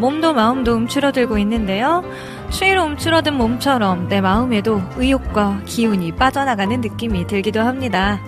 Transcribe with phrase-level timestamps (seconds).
[0.00, 2.02] 몸도 마음도 움츠러들고 있는데요.
[2.50, 8.20] 추위로 움츠러든 몸처럼 내 마음에도 의욕과 기운이 빠져나가는 느낌이 들기도 합니다.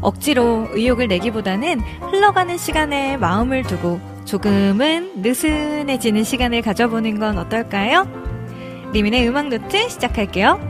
[0.00, 8.06] 억지로 의욕을 내기보다는 흘러가는 시간에 마음을 두고 조금은 느슨해지는 시간을 가져보는 건 어떨까요?
[8.92, 10.69] 리민의 음악 노트 시작할게요.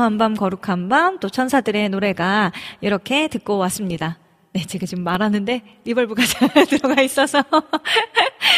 [0.00, 4.18] 고요한 밤, 거룩한 밤, 또 천사들의 노래가 이렇게 듣고 왔습니다.
[4.54, 7.44] 네, 제가 지금 말하는데 리벌브가 잘 들어가 있어서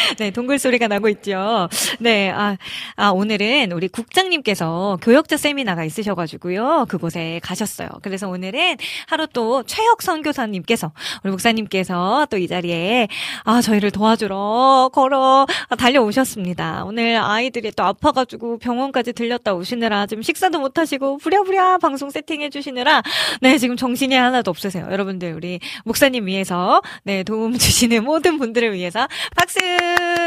[0.17, 1.69] 네, 동굴 소리가 나고 있죠.
[1.99, 2.57] 네, 아,
[2.95, 6.85] 아, 오늘은 우리 국장님께서 교역자 세미나가 있으셔가지고요.
[6.89, 7.89] 그곳에 가셨어요.
[8.01, 8.77] 그래서 오늘은
[9.07, 10.91] 하루 또 최혁 선교사님께서,
[11.23, 13.07] 우리 목사님께서 또 이 자리에,
[13.45, 15.45] 아, 저희를 도와주러 걸어
[15.77, 16.83] 달려오셨습니다.
[16.85, 23.01] 오늘 아이들이 또 아파가지고 병원까지 들렸다 오시느라 지금 식사도 못 하시고 부랴부랴 방송 세팅해 주시느라,
[23.41, 24.87] 네, 지금 정신이 하나도 없으세요.
[24.91, 29.07] 여러분들, 우리 목사님 위해서, 네, 도움 주시는 모든 분들을 위해서
[29.37, 29.59] 박수
[29.95, 30.23] 네.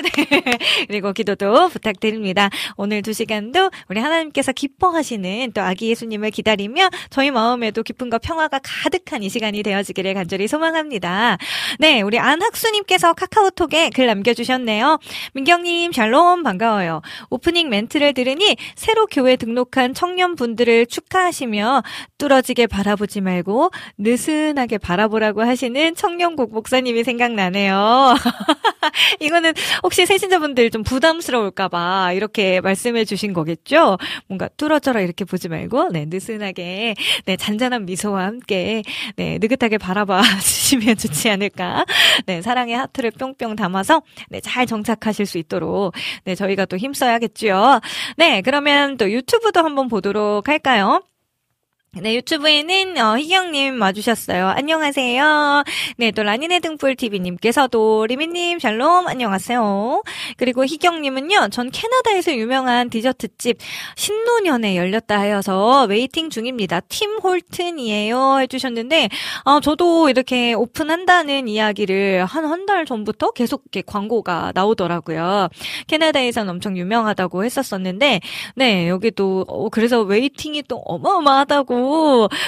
[0.88, 2.50] 그리고 기도도 부탁드립니다.
[2.76, 9.22] 오늘 두 시간도 우리 하나님께서 기뻐하시는 또 아기 예수님을 기다리며 저희 마음에도 기쁨과 평화가 가득한
[9.22, 11.38] 이 시간이 되어지기를 간절히 소망합니다.
[11.78, 14.98] 네, 우리 안학수님께서 카카오톡에 글 남겨주셨네요.
[15.34, 17.02] 민경님, 샬롬, 반가워요.
[17.30, 21.82] 오프닝 멘트를 들으니 새로 교회 등록한 청년분들을 축하하시며
[22.18, 28.14] 뚫어지게 바라보지 말고 느슨하게 바라보라고 하시는 청년국 목사님이 생각나네요.
[29.20, 29.52] 이거는
[29.82, 33.98] 혹시 세신자분들 좀 부담스러울까봐 이렇게 말씀해 주신 거겠죠?
[34.26, 36.94] 뭔가 뚫어져라 이렇게 보지 말고, 네, 느슨하게,
[37.24, 38.82] 네, 잔잔한 미소와 함께,
[39.16, 41.84] 네, 느긋하게 바라봐 주시면 좋지 않을까.
[42.26, 45.94] 네, 사랑의 하트를 뿅뿅 담아서, 네, 잘 정착하실 수 있도록,
[46.24, 47.80] 네, 저희가 또 힘써야겠죠.
[48.16, 51.02] 네, 그러면 또 유튜브도 한번 보도록 할까요?
[51.92, 54.46] 네, 유튜브에는 어, 희경님 와주셨어요.
[54.46, 55.64] 안녕하세요.
[55.96, 60.00] 네, 또 라니네 등불 TV님께서도 리미님 샬롬 안녕하세요.
[60.36, 63.58] 그리고 희경님은요, 전 캐나다에서 유명한 디저트집
[63.96, 66.78] 신논현에 열렸다 하여서 waiting 중입니다.
[66.88, 69.08] 팀 홀튼이에요 해주셨는데,
[69.44, 75.48] 어, 저도 이렇게 오픈한다는 이야기를 한 한 달 전부터 계속 이렇게 광고가 나오더라고요.
[75.88, 78.20] 캐나다에서는 엄청 유명하다고 했었었는데,
[78.54, 81.79] 네, 여기도 어, 그래서 waiting이 또 어마어마하다고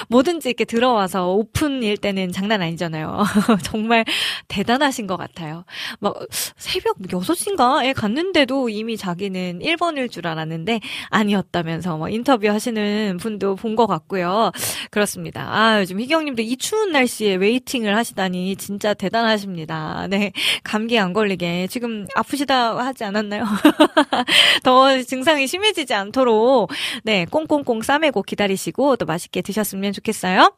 [0.08, 3.24] 뭐든지 이렇게 들어와서 오픈일 때는 장난 아니잖아요.
[3.64, 4.04] 정말
[4.48, 5.64] 대단하신 것 같아요.
[6.00, 6.14] 막
[6.56, 10.80] 새벽 6시인가에 갔는데도 이미 자기는 1번일 줄 알았는데
[11.10, 14.50] 아니었다면서 뭐 인터뷰 하시는 분도 본 것 같고요.
[14.90, 15.48] 그렇습니다.
[15.50, 20.06] 아, 요즘 희경님도 이 추운 날씨에 waiting을 하시다니 진짜 대단하십니다.
[20.10, 20.32] 네.
[20.62, 21.68] 감기 안 걸리게.
[21.68, 23.44] 지금 아프시다 하지 않았나요?
[24.62, 26.70] 더 증상이 심해지지 않도록
[27.04, 30.56] 네, 꽁꽁꽁 싸매고 기다리시고 또 맛있 게 드셨으면 좋겠어요.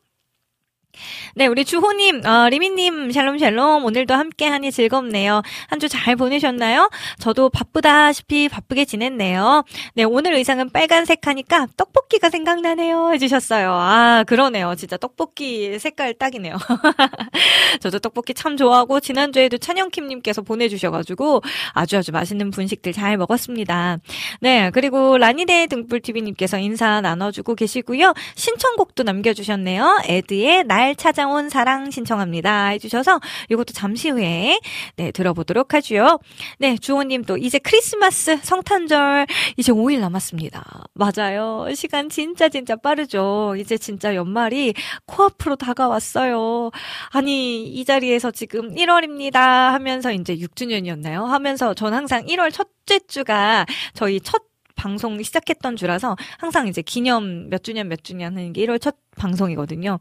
[1.34, 3.84] 네, 우리 주호님, 어, 리미님, 샬롬 샬롬.
[3.84, 5.42] 오늘도 함께하니 즐겁네요.
[5.68, 6.90] 한 주 잘 보내셨나요?
[7.18, 9.64] 저도 바쁘다시피 바쁘게 지냈네요.
[9.94, 13.12] 네, 오늘 의상은 빨간색 하니까 떡볶이가 생각나네요.
[13.12, 13.70] 해주셨어요.
[13.72, 14.74] 아, 그러네요.
[14.76, 16.56] 진짜 떡볶이 색깔 딱이네요.
[17.80, 21.42] 저도 떡볶이 참 좋아하고, 지난주에도 찬영킴님께서 보내주셔가지고,
[21.72, 23.98] 아주 아주 맛있는 분식들 잘 먹었습니다.
[24.40, 28.14] 네, 그리고 라니네 등불TV님께서 인사 나눠주고 계시고요.
[28.34, 30.02] 신청곡도 남겨주셨네요.
[30.06, 32.66] 에드의 날 찾아온 사랑 신청합니다.
[32.68, 33.20] 해주셔서
[33.50, 34.60] 이것도 잠시 후에
[34.96, 36.18] 네 들어보도록 하죠.
[36.58, 39.26] 네 주호님 또 이제 크리스마스 성탄절
[39.56, 40.62] 이제 5일 남았습니다.
[40.94, 41.66] 맞아요.
[41.74, 43.54] 시간 진짜 진짜 빠르죠.
[43.58, 44.74] 이제 진짜 연말이
[45.06, 46.70] 코앞으로 다가왔어요.
[47.10, 51.26] 아니 이 자리에서 지금 1월입니다 하면서 이제 6주년이었나요?
[51.26, 53.64] 하면서 전 항상 1월 첫째 주가
[53.94, 54.42] 저희 첫
[54.74, 59.98] 방송 시작했던 주라서 항상 이제 기념 몇 주년 몇 주년 하는 게 1월 첫 방송이거든요.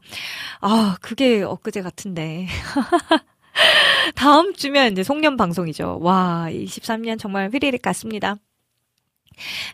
[0.60, 2.46] 아, 그게 엊그제 같은데.
[4.16, 5.98] 다음 주면 이제 송년 방송이죠.
[6.00, 8.36] 와, 23년 정말 휘리릭 같습니다.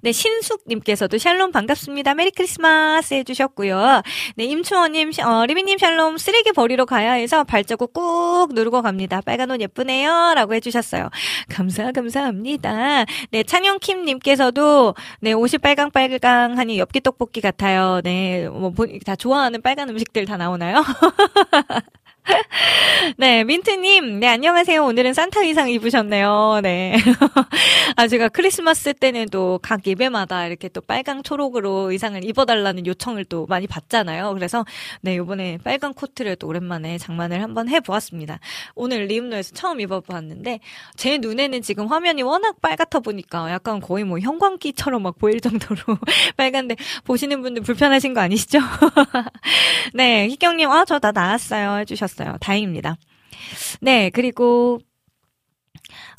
[0.03, 2.15] 네, 신숙님께서도 샬롬 반갑습니다.
[2.15, 4.03] 메리 크리스마스 해주셨고요.
[4.37, 9.20] 네, 임추원님, 어, 리미님 샬롬 쓰레기 버리러 가야 해서 발자국 꾹 누르고 갑니다.
[9.20, 10.34] 빨간 옷 예쁘네요.
[10.34, 11.11] 라고 해주셨어요.
[11.49, 13.05] 감사, 감사합니다.
[13.31, 18.01] 네, 찬영킴님께서도 네, 옷이 빨강빨강 하니 엽기 떡볶이 같아요.
[18.03, 18.73] 네, 뭐,
[19.05, 20.82] 다 좋아하는 빨간 음식들 다 나오나요?
[23.17, 24.84] 네, 민트님, 네, 안녕하세요.
[24.84, 26.60] 오늘은 산타 의상 입으셨네요.
[26.62, 26.94] 네.
[27.96, 33.46] 아, 제가 크리스마스 때는 또 각 예배마다 이렇게 또 빨강 초록으로 의상을 입어달라는 요청을 또
[33.46, 34.32] 많이 받잖아요.
[34.34, 34.65] 그래서,
[35.03, 38.39] 네, 요번에 빨강 코트를 또 오랜만에 장만을 한번 해보았습니다.
[38.74, 40.60] 오늘 리움노에서 처음 입어보았는데,
[40.96, 45.81] 제 눈에는 지금 화면이 워낙 빨갛다 보니까 약간 거의 뭐 형광기처럼 막 보일 정도로
[46.36, 48.58] 빨간데, 보시는 분들 불편하신 거 아니시죠?
[49.94, 51.79] 네, 희경님, 아, 저 다 나왔어요.
[51.81, 52.09] 해주셨어요.
[52.40, 52.96] 다행입니다.
[53.81, 54.81] 네, 그리고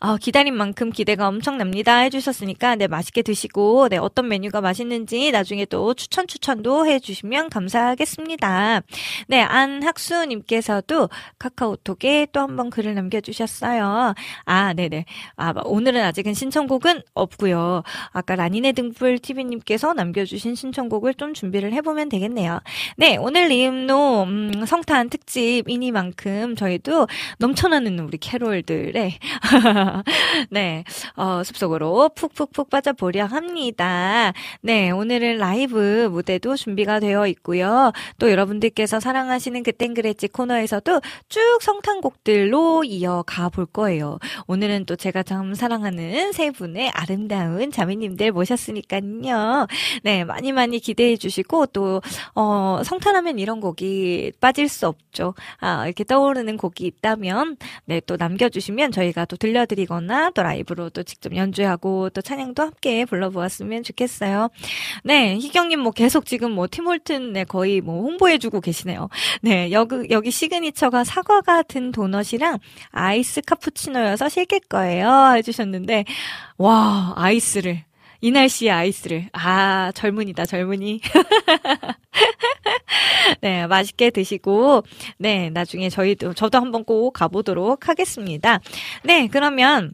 [0.03, 1.97] 아, 기다린 만큼 기대가 엄청납니다.
[1.99, 8.81] 해주셨으니까, 네, 맛있게 드시고, 네, 어떤 메뉴가 맛있는지 나중에 또 추천, 추천도 해주시면 감사하겠습니다.
[9.27, 14.15] 네, 안학수님께서도 카카오톡에 또 한 번 글을 남겨주셨어요.
[14.45, 15.05] 아, 네네.
[15.37, 22.59] 아, 오늘은 아직은 신청곡은 없고요 아까 라니네 등불 TV님께서 남겨주신 신청곡을 좀 준비를 해보면 되겠네요.
[22.97, 29.13] 네, 오늘 리음노, 음, 성탄 특집이니만큼 저희도 넘쳐나는 우리 캐롤들의
[30.49, 30.83] 네,
[31.15, 34.33] 어, 숲속으로 푹푹푹 빠져보려 합니다.
[34.61, 37.91] 네, 오늘은 라이브 무대도 준비가 되어 있고요.
[38.17, 44.17] 또 여러분들께서 사랑하시는 그땐 그랬지 코너에서도 쭉 성탄곡들로 이어가 볼 거예요.
[44.47, 49.67] 오늘은 또 제가 참 사랑하는 세 분의 아름다운 자매님들 모셨으니까요.
[50.03, 52.01] 네, 많이 많이 기대해 주시고 또,
[52.35, 55.33] 어, 성탄하면 이런 곡이 빠질 수 없죠.
[55.59, 60.43] 아, 이렇게 떠오르는 곡이 있다면, 네, 또 남겨 주시면 저희가 또 들, 들려드리 거나 또
[60.43, 64.49] 라이브로 또 직접 연주하고 또 찬양도 함께 불러보았으면 좋겠어요.
[65.03, 69.09] 네, 희경님 뭐 계속 지금 뭐 팀홀튼 네, 거의 뭐 홍보해주고 계시네요.
[69.41, 72.59] 네, 여기, 여기 시그니처가 사과 같은 도넛이랑
[72.91, 75.33] 아이스 카푸치노여서 실길 거예요.
[75.35, 76.05] 해주셨는데,
[76.57, 77.83] 와, 아이스를.
[78.21, 79.29] 이 날씨에 아이스를.
[79.33, 81.01] 아, 젊은이다, 젊은이.
[83.41, 84.83] 네, 맛있게 드시고,
[85.17, 88.59] 네, 나중에 저희도, 저도 한번 꼭 가보도록 하겠습니다.
[89.03, 89.93] 네, 그러면,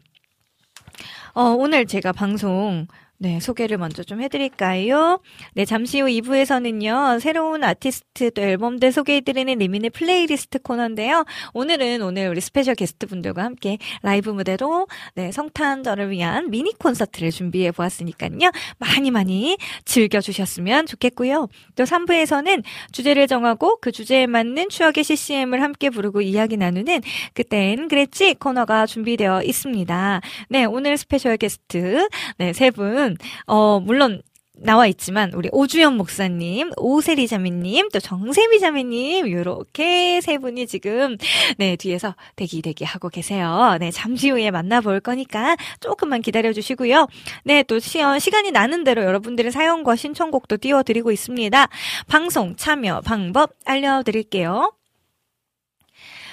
[1.32, 2.86] 어, 오늘 제가 방송,
[3.20, 5.20] 네, 소개를 먼저 좀 해드릴까요?
[5.54, 11.24] 네, 잠시 후 2부에서는요, 새로운 아티스트 또 앨범들 소개해드리는 리민의 플레이리스트 코너인데요.
[11.52, 17.72] 오늘은 오늘 우리 special guest 분들과 함께 라이브 무대로, 네, 성탄절을 위한 미니 콘서트를 준비해
[17.72, 18.52] 보았으니까요.
[18.78, 21.48] 많이 많이 즐겨주셨으면 좋겠고요.
[21.74, 27.00] 또 3부에서는 주제를 정하고 그 주제에 맞는 추억의 CCM을 함께 부르고 이야기 나누는
[27.34, 30.20] 그땐 그랬지 코너가 준비되어 있습니다.
[30.50, 33.07] 네, 오늘 special guest, 네, 세 분,
[33.46, 34.22] 어, 물론,
[34.60, 41.16] 나와 있지만 우리 오주연 목사님, 오세리 자매님, 또 정세미 자매님 요렇게 세 분이 지금
[41.58, 43.76] 네 뒤에서 대기 대기 하고 계세요.
[43.78, 47.06] 네 잠시 후에 만나볼 거니까 조금만 기다려 주시고요.
[47.44, 51.68] 네또 시간이 나는 대로 여러분들의 사연과 신청곡도 띄워드리고 있습니다.
[52.08, 54.72] 방송 참여 방법 알려드릴게요.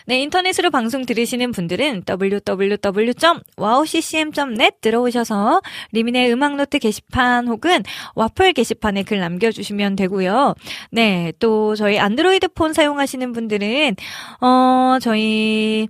[0.08, 5.62] 네, 인터넷으로 방송 들으시는 분들은 www.wowccm.net 들어오셔서
[5.94, 7.82] 리민의 음악노트 게시판 혹은
[8.14, 10.54] 와플 게시판에 글 남겨주시면 되고요.
[10.92, 13.96] 네, 또 저희 안드로이드 폰 사용하시는 분들은
[14.42, 15.88] 어 저희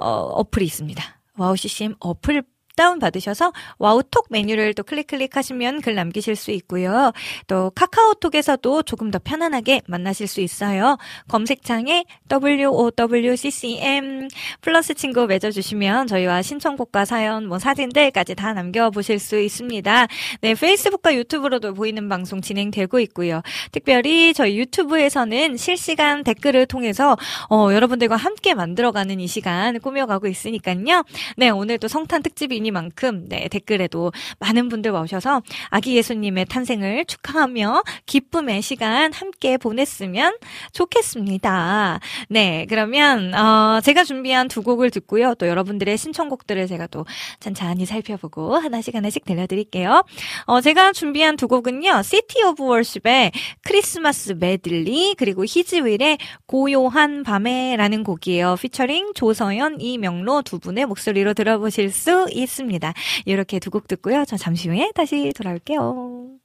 [0.00, 1.04] 어 어플이 있습니다.
[1.36, 2.44] 와우 CCM 어플
[2.78, 7.12] 다운 받으셔서 와우톡 메뉴를 또 클릭 클릭하시면 글 남기실 수 있고요.
[7.48, 10.96] 또 카카오톡에서도 조금 더 편안하게 만나실 수 있어요.
[11.26, 14.28] 검색창에 WOWCCM
[14.60, 20.06] 플러스 친구 맺어주시면 저희와 신청곡과 사연, 뭐 사진들까지 다 남겨보실 수 있습니다.
[20.42, 23.42] 네, 페이스북과 유튜브로도 보이는 방송 진행되고 있고요.
[23.72, 27.16] 특별히 저희 유튜브에서는 실시간 댓글을 통해서
[27.50, 31.02] 어, 여러분들과 함께 만들어가는 이 시간 꾸며가고 있으니까요.
[31.36, 38.62] 네, 오늘도 성탄 특집이니 이니만큼 네, 댓글에도 많은 분들 와오셔서 아기 예수님의 탄생을 축하하며 기쁨의
[38.62, 40.36] 시간 함께 보냈으면
[40.72, 42.00] 좋겠습니다.
[42.28, 45.34] 네, 그러면 어, 제가 준비한 두 곡을 듣고요.
[45.34, 47.06] 또 여러분들의 신청곡들을 제가 또
[47.40, 50.04] 찬찬히 살펴보고 하나씩 하나씩 들려드릴게요.
[50.46, 52.02] 어, 제가 준비한 두 곡은요.
[52.02, 53.32] City of Worship의
[53.62, 58.56] 크리스마스 메들리 그리고 히즈윌의 고요한 밤에라는 곡이에요.
[58.60, 62.57] 피처링 조서연, 이명로 두 분의 목소리로 들어보실 수 있습니다.
[62.58, 62.92] 있습니다.
[63.24, 64.24] 이렇게 두 곡 듣고요.
[64.26, 66.38] 저 잠시 후에 다시 돌아올게요.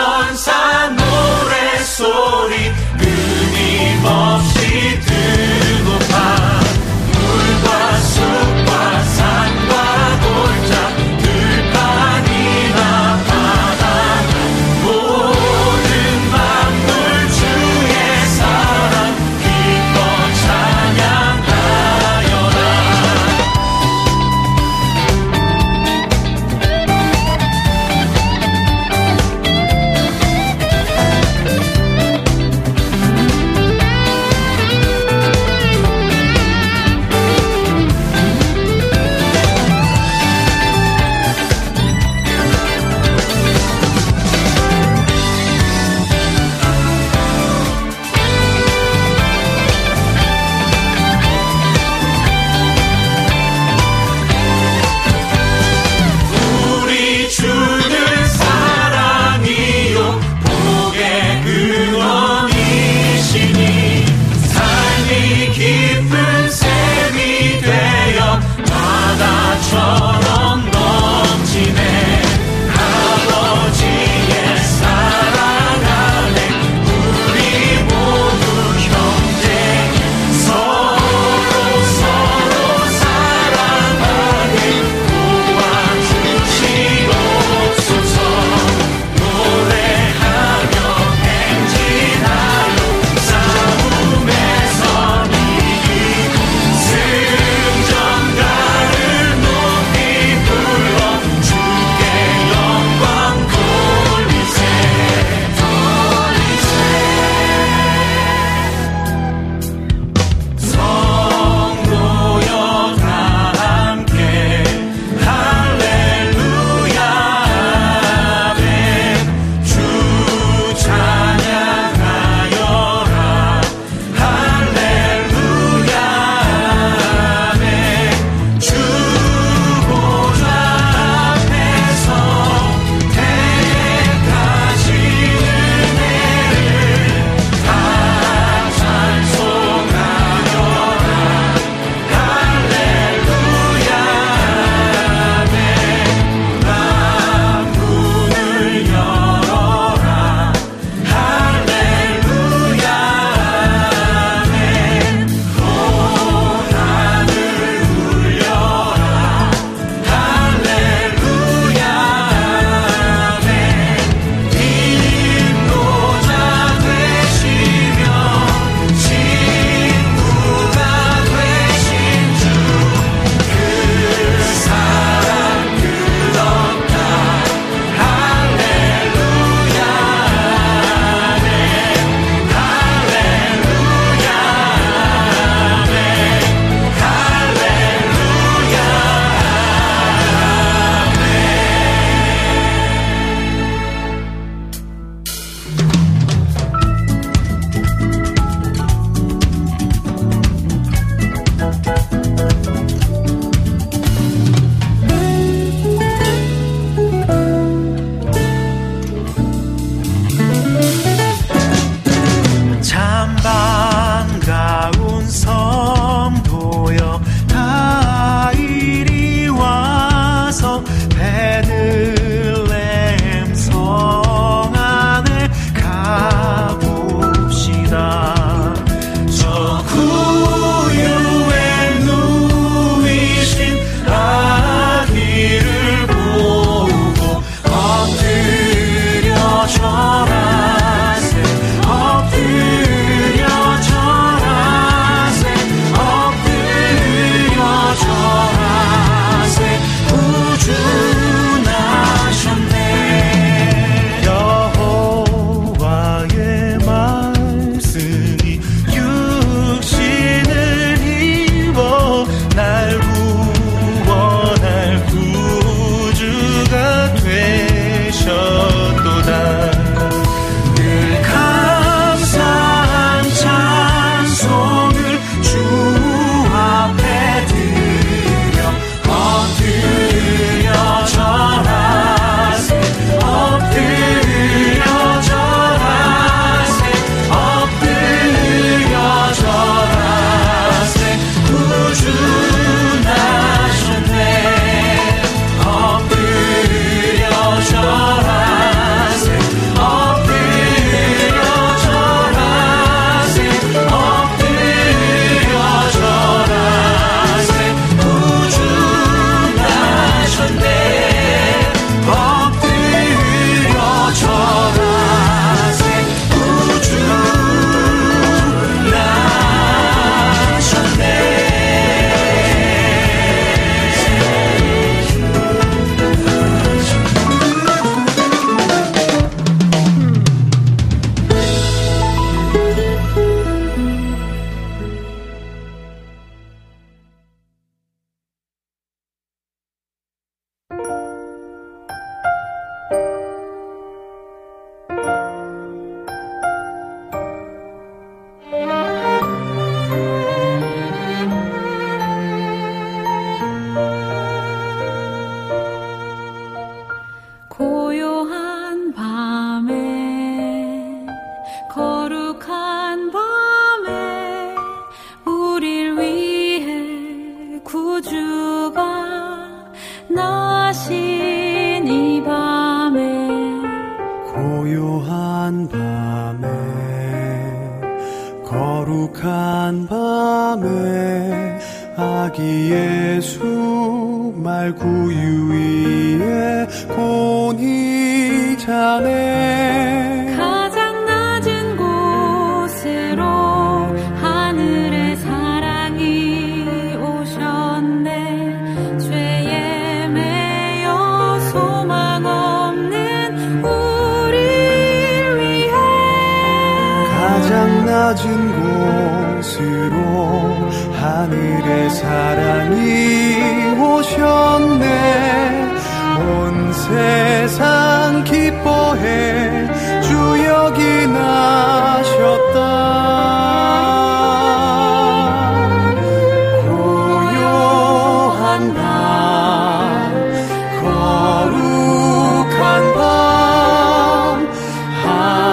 [0.00, 2.72] 천사 노래소리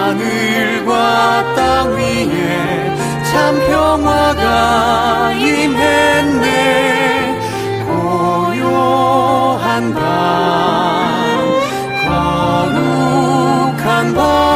[0.08, 2.96] 하늘과 땅 위에
[3.30, 6.48] 참 평화가 임했네.
[7.86, 10.02] 고요한 밤
[13.76, 14.46] 거룩한 밤.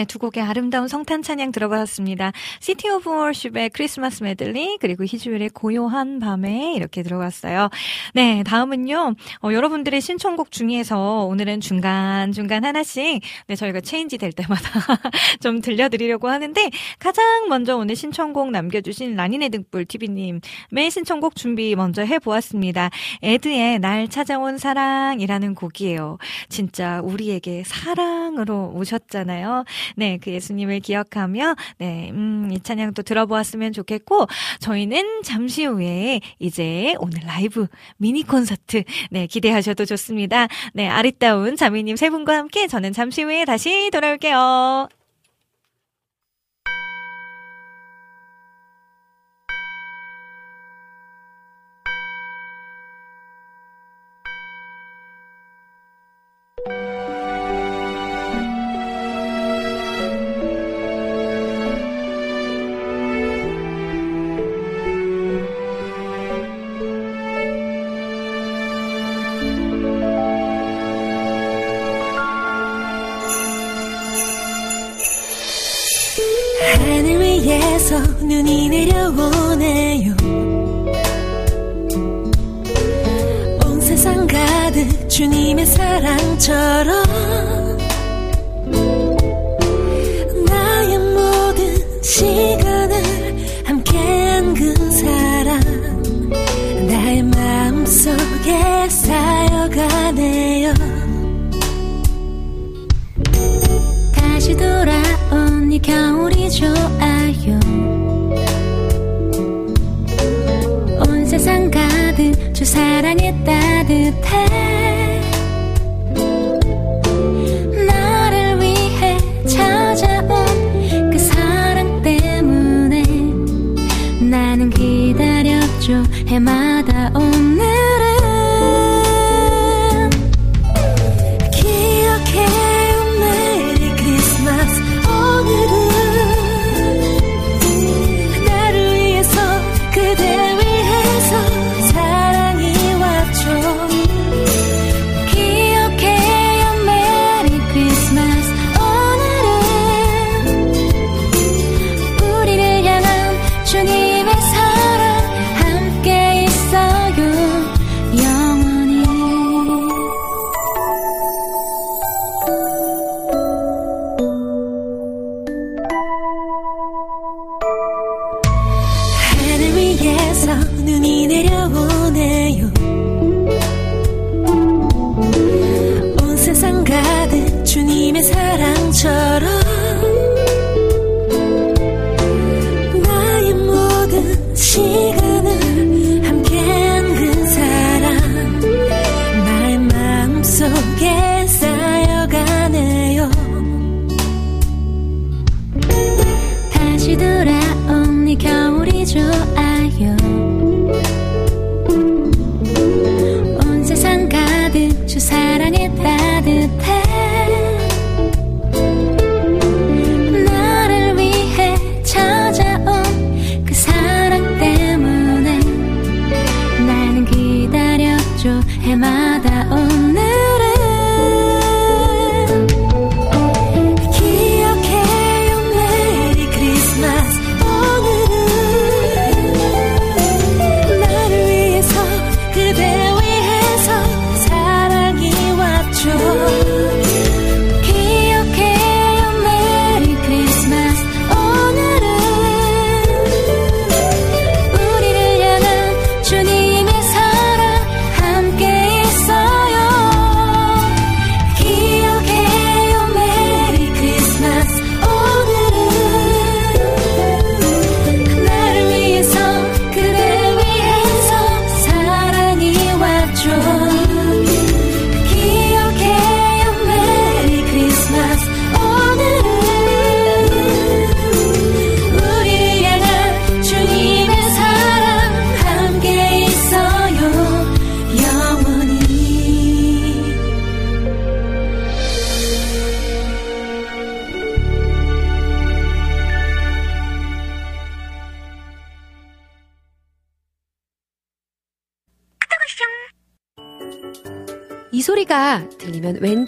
[0.00, 2.32] 네, 두 곡의 아름다운 성탄 찬양 들어봤습니다.
[2.60, 7.68] City of Worship의 크리스마스 메들리 그리고 희주일의 고요한 밤에 이렇게 들어갔어요.
[8.14, 9.14] 네, 다음은요.
[9.42, 14.70] 어, 여러분들의 신청곡 중에서 오늘은 중간 중간 하나씩 네, 저희가 change 될 때마다
[15.42, 22.88] 좀 들려드리려고 하는데 가장 먼저 오늘 신청곡 남겨주신 라니네 등불 TV님의 신청곡 준비 먼저 해보았습니다.
[23.20, 26.16] 에드의 날 찾아온 사랑이라는 곡이에요.
[26.48, 29.66] 진짜 우리에게 사랑으로 오셨잖아요.
[29.96, 34.26] 네, 그 예수님을 기억하며, 네, 음, 이 찬양도 들어보았으면 좋겠고,
[34.60, 40.48] 저희는 잠시 후에 이제 오늘 라이브 미니 콘서트, 네, 기대하셔도 좋습니다.
[40.74, 44.99] 네, 아리따운 자매님 세 분과 함께 저는 잠시 후에 다시 돌아올게요.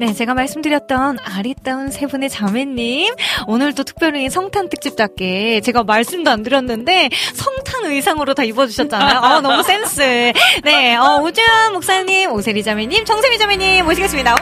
[0.00, 3.12] 네, 제가 말씀드렸던 아리따운 세 분의 자매님.
[3.48, 9.18] 오늘 또 특별히 성탄 특집답게 제가 말씀도 안 드렸는데 성탄 의상으로 다 입어주셨잖아요.
[9.18, 10.32] 어, 너무 센스.
[10.62, 14.34] 네, 어, 오주연 목사님, 오세리 자매님, 정세미 자매님 모시겠습니다.
[14.34, 14.36] 우!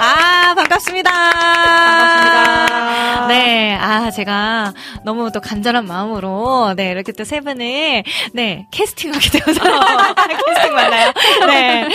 [0.00, 1.10] 아, 반갑습니다.
[1.10, 3.15] 반갑습니다.
[3.28, 4.72] 네, 아, 제가
[5.04, 9.60] 너무 또 간절한 마음으로, 네, 이렇게 또 세 분을, 네, 캐스팅하게 되어서,
[10.46, 11.12] 캐스팅 맞나요?
[11.48, 11.88] 네.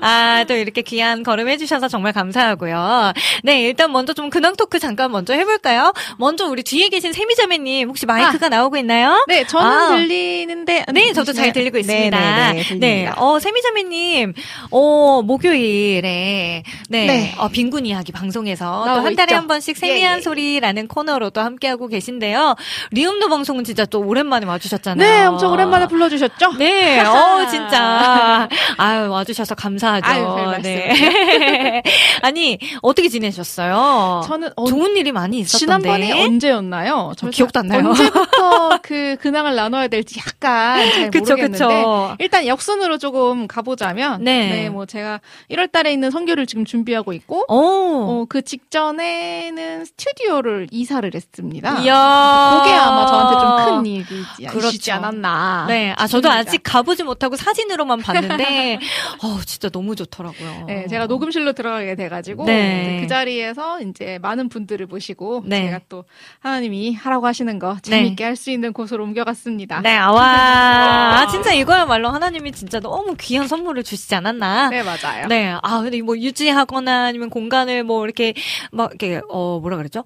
[0.00, 3.12] 아, 또 이렇게 귀한 걸음 해주셔서 정말 감사하고요.
[3.44, 5.92] 네, 일단 먼저 좀 근황 토크 잠깐 먼저 해볼까요?
[6.18, 9.24] 먼저 우리 뒤에 계신 세미자매님, 혹시 마이크가 나오고 있나요?
[9.28, 9.88] 네, 저는 아.
[9.88, 10.84] 들리는데.
[10.92, 12.18] 네, 저도 잘 들리고 있습니다.
[12.18, 13.14] 네, 네, 네, 들립니다.
[13.18, 14.32] 어, 세미자매님,
[14.70, 17.34] 어, 목요일에, 네, 네.
[17.38, 19.36] 어, 빈군 이야기 방송에서 또 나오고 한 달에 있죠.
[19.36, 20.20] 한 번씩 세미한 예, 예.
[20.22, 22.54] 소리라는 코너로 또 함께하고 계신데요.
[22.92, 25.08] 리움노 방송은 진짜 또 오랜만에 와주셨잖아요.
[25.08, 26.52] 네, 엄청 오랜만에 불러주셨죠?
[26.58, 28.48] 네, 어, 진짜.
[28.78, 30.06] 아유, 와주셔서 감사하죠.
[30.06, 30.62] 아유.
[30.62, 31.82] 네.
[32.22, 34.22] 아니, 어떻게 지내셨어요?
[34.26, 35.58] 저는 어, 좋은 일이 많이 있었던데.
[35.58, 37.12] 지난번에 언제였나요?
[37.16, 37.88] 저 기억도 안 나요.
[37.88, 42.16] 언제부터 그 근황을 나눠야 될지 약간 잘 그쵸, 모르겠는데 그쵸.
[42.18, 44.68] 일단 역순으로 조금 가보자면 네.
[44.68, 47.54] 뭐 제가 1월 달에 있는 선교를 지금 준비하고 있고 오.
[47.54, 51.80] 어, 그 직전에는 스튜디오를 이사를 했습니다.
[51.80, 52.60] 이야.
[52.62, 54.92] 그게 아마 저한테 좀 큰 일이지 그렇죠.
[54.94, 55.66] 않았나.
[55.68, 56.30] 네, 아 저도.
[56.30, 58.78] 아직 가보지 못하고 사진으로만 봤는데,
[59.22, 60.64] 어 진짜 너무 좋더라고요.
[60.66, 62.98] 네, 제가 녹음실로 들어가게 돼가지고 네.
[63.02, 65.64] 그 자리에서 이제 많은 분들을 모시고 네.
[65.66, 66.04] 제가 또
[66.40, 69.80] 하나님이 하라고 하시는 거 재밌게 할수 있는 곳으로 옮겨갔습니다.
[69.80, 70.22] 네, 아와,
[71.22, 74.68] 아 진짜 이거야말로 하나님이 진짜 너무 귀한 선물을 주시지 않았나?
[74.70, 75.26] 네, 맞아요.
[75.28, 78.34] 네, 아 근데 뭐 유지하거나 아니면 공간을 뭐 이렇게
[78.72, 80.04] 막 이렇게 어 뭐라 그랬죠?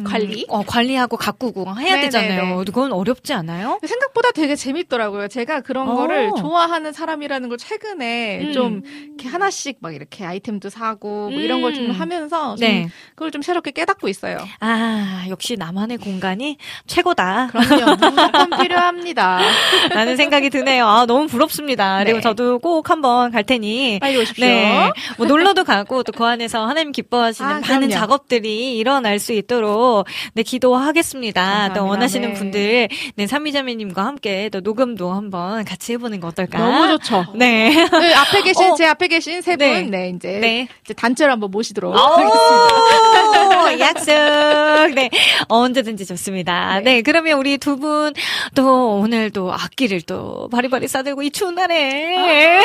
[0.00, 0.44] 음, 관리?
[0.48, 2.64] 어 관리하고 가꾸고 해야 네, 되잖아요.
[2.66, 3.78] 그건 어렵지 않아요?
[3.86, 5.28] 생각보다 되게 재밌더라고요.
[5.28, 5.94] 제가 그런 어.
[5.94, 8.52] 거를 좋아하는 사람이라는 걸 최근에 음.
[8.52, 11.90] 좀 이렇게 하나씩 막 이렇게 아이템도 사고 뭐 이런 걸좀 음.
[11.92, 12.88] 하면서 좀 네.
[13.10, 14.38] 그걸 좀 새롭게 깨닫고 있어요.
[14.60, 17.48] 아 역시 나만의 공간이 최고다.
[17.52, 17.96] 그럼요.
[18.10, 19.40] 무조건 필요합니다.
[19.90, 20.86] 라는 생각이 드네요.
[20.86, 21.98] 아, 너무 부럽습니다.
[22.00, 22.22] 그리고 네.
[22.22, 23.98] 저도 꼭 한번 갈 테니.
[24.00, 24.44] 빨리 오십시오.
[24.46, 24.90] 네.
[25.18, 27.90] 뭐 놀러도 가고 또 그 안에서 하나님 기뻐하시는 아, 많은.
[27.90, 29.85] 작업들이 일어날 수 있도록
[30.34, 31.40] 네, 기도하겠습니다.
[31.42, 31.74] 감사합니다.
[31.74, 32.34] 또 원하시는 네.
[32.34, 36.58] 분들, 네, 삼미자매님과 함께 또 녹음도 한번 같이 해보는 거 어떨까?
[36.58, 37.26] 너무 좋죠.
[37.34, 37.70] 네.
[37.70, 38.74] 네, 앞에 계신 어.
[38.74, 39.82] 제 앞에 계신 세 네.
[39.82, 40.68] 분, 네, 이제, 네.
[40.84, 43.64] 이제 단체로 한번 모시도록 하겠습니다.
[43.64, 44.12] 오, 약속.
[44.94, 45.10] 네.
[45.48, 46.80] 언제든지 좋습니다.
[46.80, 47.02] 네.
[47.02, 48.12] 그러면 우리 두 분
[48.54, 52.60] 또 오늘 또 악기를 또 바리바리 싸들고 이 추운 날에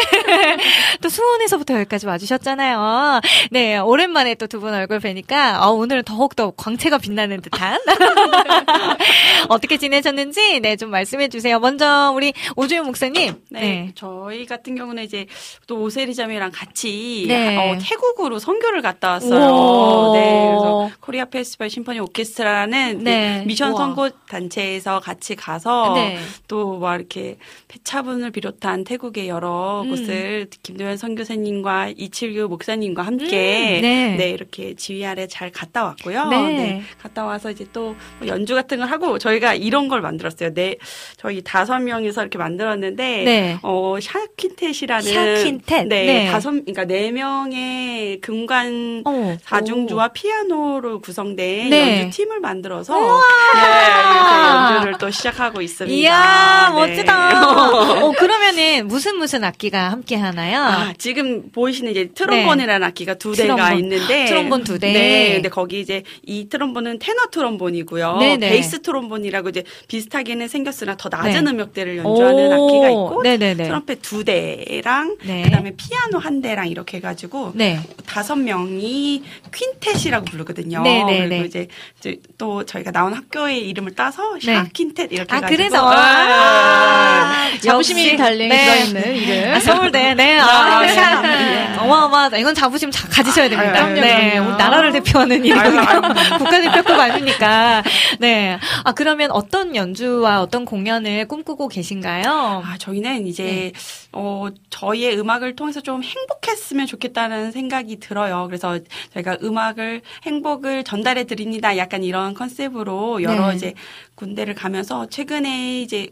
[1.01, 3.21] 또 수원에서부터 여기까지 와주셨잖아요.
[3.51, 3.77] 네.
[3.77, 7.79] 오랜만에 또 두 분 얼굴 뵈니까 어, 오늘은 더욱 더 광채가 빛 나는 듯한
[9.49, 11.59] 어떻게 지내셨는지 네, 좀 말씀해 주세요.
[11.59, 13.35] 먼저 우리 오주연 목사님.
[13.49, 15.25] 네, 저희 같은 경우는 이제
[15.67, 17.57] 또 오세리 자매랑 같이 네.
[17.57, 19.11] 어, 태국으로 선교를 갔다 오.
[19.11, 20.13] 왔어요.
[20.13, 23.39] 네, 그래서 코리아 페스티벌 심포니 오케스트라라는 네.
[23.43, 23.77] 그 미션 우와.
[23.79, 26.17] 선교 단체에서 같이 가서 네.
[26.47, 27.37] 또막 이렇게
[27.67, 29.89] 폐차분을 비롯한 태국의 여러 음.
[29.89, 34.15] 곳을 김도현 선교사님과 이칠규 목사님과 함께 음, 네.
[34.17, 34.29] 네.
[34.29, 36.27] 이렇게 지휘 아래 잘 갔다 왔고요.
[36.27, 36.81] 네.
[37.01, 37.95] 갔다 와서 이제 또뭐
[38.27, 40.53] 연주 같은 걸 하고 저희가 이런 걸 만들었어요.
[40.53, 40.77] 네,
[41.17, 43.57] 저희 다섯 명이서 이렇게 만들었는데 네.
[43.63, 45.87] 어 샤퀸텟이라는 샤퀸텟.
[45.87, 46.31] 네, 네.
[46.31, 49.37] 다섯 그러니까 네 명의 금관 어.
[49.43, 52.01] 사중주와 피아노로 구성된 네.
[52.03, 55.95] 연주 팀을 만들어서 네, 연주를 또 시작하고 있습니다.
[55.95, 56.75] 이야, 네.
[56.75, 58.01] 멋지다.
[58.05, 60.61] 어, 그러면은 무슨 무슨 악기가 함께 하나요?
[60.61, 63.79] 아, 지금 보이시는 이제 트롬본이라는 악기가 두 대가 트롬본.
[63.79, 64.91] 있는데 트롬본 두 대.
[64.91, 68.17] 네, 근데 거기 이제 이 트롬본은 테너 트롬본이고요.
[68.17, 68.49] 네네.
[68.49, 71.51] 베이스 트롬본이라고 이제 비슷하게는 생겼으나 더 낮은 네.
[71.51, 73.63] 음역대를 연주하는 오, 악기가 있고 네네네.
[73.63, 75.43] 트럼펫 두 대랑 네.
[75.43, 77.79] 그다음에 피아노 한 대랑 이렇게 해 가지고 네.
[78.05, 80.81] 다섯 명이 quintet이라고 부르거든요.
[80.81, 81.27] 네네네.
[81.29, 81.67] 그리고 이제,
[81.99, 84.55] 이제 또 저희가 나온 학교의 이름을 따서 네.
[84.55, 85.89] 샤quintet 이렇게 아, 해가지고 그래서.
[85.89, 85.95] 네.
[85.97, 88.17] 아, 자부심이.
[88.17, 88.65] 달린 네.
[88.65, 89.53] 들어있는 이름.
[89.53, 90.39] 아, 서울대, 네.
[90.39, 90.45] 아,
[90.79, 91.21] 아, 샤.
[91.21, 91.75] 네.
[91.79, 92.37] 어마어마하다.
[92.37, 93.87] 이건 자부심 자, 가지셔야 됩니다.
[93.87, 94.39] 네.
[94.39, 95.41] 나라를 대표하는.
[95.51, 95.71] 아유,
[96.37, 97.83] 국가대 표급 아니니까.
[98.19, 98.57] 네.
[98.83, 102.63] 아, 그러면 어떤 연주와 어떤 공연을 꿈꾸고 계신가요?
[102.65, 103.71] 아, 저희는 이제, 네.
[104.11, 108.45] 어, 저희의 음악을 통해서 좀 행복했으면 좋겠다는 생각이 들어요.
[108.47, 108.79] 그래서
[109.13, 111.77] 저희가 음악을, 행복을 전달해 드립니다.
[111.77, 113.55] 약간 이런 컨셉으로 여러 네.
[113.55, 113.73] 이제
[114.15, 116.09] 군대를 가면서 최근에 이제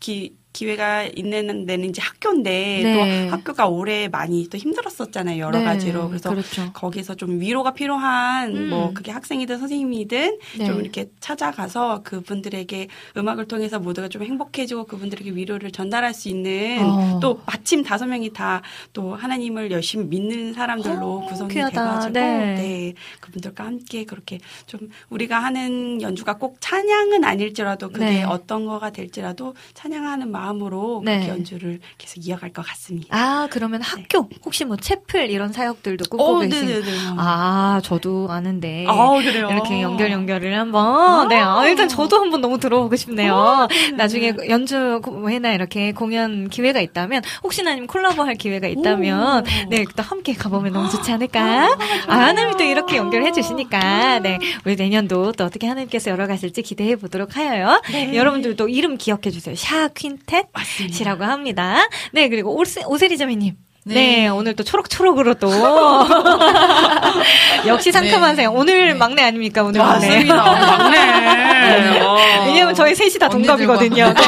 [0.00, 3.26] 기, 기회가 있는 데는 이제 학교인데 네.
[3.28, 5.38] 또 학교가 올해 많이 또 힘들었었잖아요.
[5.42, 6.08] 여러 네, 가지로.
[6.08, 6.70] 그래서 그렇죠.
[6.72, 8.70] 거기서 좀 위로가 필요한 음.
[8.70, 10.64] 뭐 그게 학생이든 선생님이든 네.
[10.64, 17.18] 좀 이렇게 찾아가서 그분들에게 음악을 통해서 모두가 좀 행복해지고 그분들에게 위로를 전달할 수 있는 어.
[17.20, 21.70] 또 마침 다섯 명이 다 또 하나님을 열심히 믿는 사람들로 어, 구성이 귀하다.
[21.70, 22.54] 돼가지고 네.
[22.54, 22.94] 네.
[23.20, 28.24] 그분들과 함께 그렇게 좀 우리가 하는 연주가 꼭 찬양은 아닐지라도 그게 네.
[28.24, 31.18] 어떤 거가 될지라도 찬양하는 마음 으로 네.
[31.18, 33.08] 그렇게 연주를 계속 이어갈 것 같습니다.
[33.16, 36.86] 아, 그러면 학교, 혹시 뭐 채플 이런 사역들도 꿈꾸고 어, 계신 네네네.
[37.16, 38.84] 아, 저도 아는데.
[38.88, 39.48] 아, 그래요?
[39.50, 41.28] 이렇게 연결 연결을 한번.
[41.28, 43.68] 네, 아, 일단 저도 한번 너무 들어보고 싶네요.
[43.70, 43.90] 네.
[43.92, 49.68] 나중에 연주 회나 이렇게 공연 기회가 있다면 혹시나 아니면 콜라보 할 기회가 있다면 오.
[49.70, 51.76] 네, 또 함께 가보면 너무 좋지 않을까?
[52.08, 57.36] 아, 하나님이 또 이렇게 연결해 주시니까 네, 우리 내년도 또 어떻게 하나님께서 열어가실지 기대해 보도록
[57.36, 57.80] 하여요.
[57.90, 58.14] 네.
[58.16, 59.54] 여러분들도 이름 기억해 주세요.
[59.56, 61.88] 샤 퀸 텟이라고 합니다.
[62.12, 63.56] 네, 그리고 오세, 오세리 자매님.
[63.84, 64.28] 네.
[64.28, 65.50] 오늘 또 초록초록으로 또.
[67.66, 68.52] 역시 상큼하세요.
[68.52, 69.64] 오늘 막내 아닙니까?
[69.64, 70.06] 오늘 막내.
[70.06, 70.36] 맞습니다.
[70.36, 71.98] 막내.
[72.00, 72.16] 어.
[72.46, 74.14] 왜냐면 저희 셋이 다 동갑이거든요.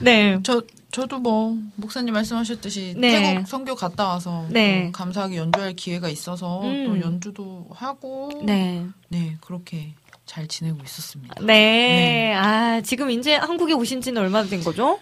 [0.00, 0.38] 네.
[0.42, 0.62] 저
[0.92, 3.20] 저도 뭐 목사님 말씀하셨듯이 네.
[3.20, 4.86] 태국 선교 갔다 와서 네.
[4.86, 6.84] 또 감사하게 연주할 기회가 있어서 음.
[6.86, 8.84] 또 연주도 하고 네.
[9.08, 9.94] 네, 그렇게
[10.30, 11.34] 잘 지내고 있었습니다.
[11.40, 12.32] 네.
[12.36, 15.00] 아, 지금 이제 한국에 오신 지는 얼마나 된 거죠?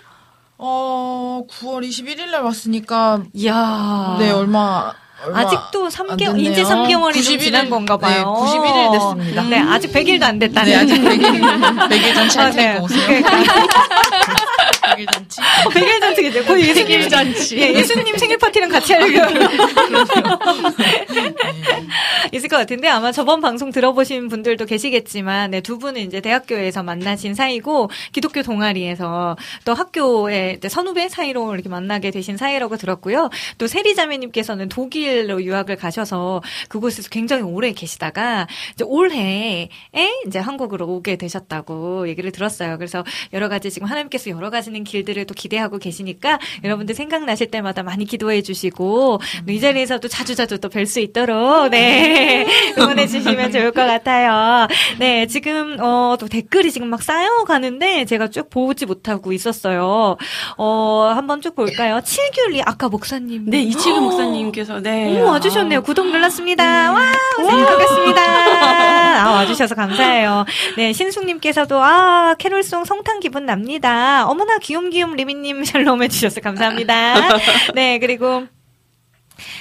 [0.56, 4.16] 어 9월 21일 날 왔으니까 이야.
[4.18, 6.50] 네 얼마 얼마 아직도 안 3개월, 됐네요.
[6.50, 8.34] 이제 3개월이 좀 91일 지난 건가 봐요.
[8.42, 9.42] 네, 91일 됐습니다.
[9.42, 10.70] 네, 아직 100일도 안 됐다는.
[10.70, 12.80] 네, 아직 100일 100일 잔치 아, 할 테니까 네.
[12.80, 13.20] 오세요.
[14.94, 15.12] 그러니까.
[15.12, 15.40] 100일 잔치.
[15.40, 16.44] 어, 100일 잔치겠죠.
[16.44, 17.58] 거의 예수님 백일 잔치.
[17.58, 19.38] 예, 예수님 생일 파티랑 같이 하려고.
[19.38, 19.48] 네.
[22.32, 27.34] 있을 것 같은데 아마 저번 방송 들어보신 분들도 계시겠지만 네, 두 분은 이제 대학교에서 만나신
[27.34, 33.30] 사이고 기독교 동아리에서 또 학교의 이제 선후배 사이로 이렇게 만나게 되신 사이라고 들었고요.
[33.58, 39.68] 또 세리자매님께서는 독일로 유학을 가셔서 그곳에서 굉장히 오래 계시다가 이제 올해에
[40.26, 42.76] 이제 한국으로 오게 되셨다고 얘기를 들었어요.
[42.78, 47.82] 그래서 여러 가지 지금 하나님께서 여러 가지 는 길들을 또 기대하고 계시니까 여러분들 생각나실 때마다
[47.82, 52.46] 많이 기도해 주시고 또이 자리에서도 자주자주 또 뵐 수 있도록 네
[52.78, 54.68] 응원해 주시면 좋을 것 같아요.
[54.98, 60.16] 네 지금 어, 또 댓글이 지금 막 쌓여가는데 제가 쭉 보지 못하고 있었어요.
[60.56, 62.00] 어 한번 쭉 볼까요?
[62.04, 65.20] 칠귤리 아까 목사님 네, 이치규 목사님께서 네.
[65.20, 65.82] 오, 와주셨네요.
[65.82, 66.92] 구독 눌렀습니다.
[66.92, 68.22] 와, 반갑습니다.
[69.24, 70.44] 아, 와주셔서 감사해요.
[70.76, 74.26] 네, 신숙님께서도, 아, 캐롤송 성탄 기분 납니다.
[74.26, 77.14] 어머나, 귀염귀염 리미님 샬롬 해주셔서 감사합니다.
[77.74, 78.46] 네, 그리고,